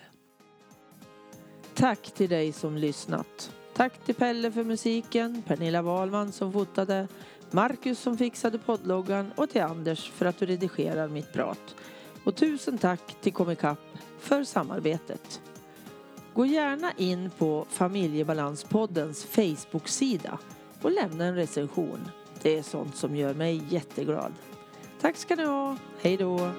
Tack 1.73 2.11
till 2.11 2.29
dig 2.29 2.51
som 2.51 2.77
lyssnat. 2.77 3.51
Tack 3.73 4.05
till 4.05 4.15
Pelle 4.15 4.51
för 4.51 4.63
musiken, 4.63 5.41
Pernilla 5.47 5.81
Wahlman 5.81 6.31
som 6.31 6.53
fotade, 6.53 7.07
Marcus 7.51 7.99
som 7.99 8.17
fixade 8.17 8.57
poddloggan 8.57 9.31
och 9.35 9.49
till 9.49 9.61
Anders 9.61 10.11
för 10.11 10.25
att 10.25 10.39
du 10.39 10.45
redigerar 10.45 11.07
mitt 11.07 11.33
prat. 11.33 11.75
Och 12.23 12.35
tusen 12.35 12.77
tack 12.77 13.21
till 13.21 13.33
Comicap 13.33 13.79
för 14.19 14.43
samarbetet. 14.43 15.41
Gå 16.33 16.45
gärna 16.45 16.91
in 16.97 17.29
på 17.37 17.65
Familjebalanspoddens 17.69 19.25
Facebook-sida 19.25 20.39
och 20.81 20.91
lämna 20.91 21.25
en 21.25 21.35
recension. 21.35 22.09
Det 22.41 22.57
är 22.57 22.63
sånt 22.63 22.95
som 22.95 23.15
gör 23.15 23.33
mig 23.33 23.63
jätteglad. 23.69 24.33
Tack 25.01 25.17
ska 25.17 25.35
ni 25.35 25.45
ha. 25.45 25.77
Hej 26.01 26.17
då! 26.17 26.51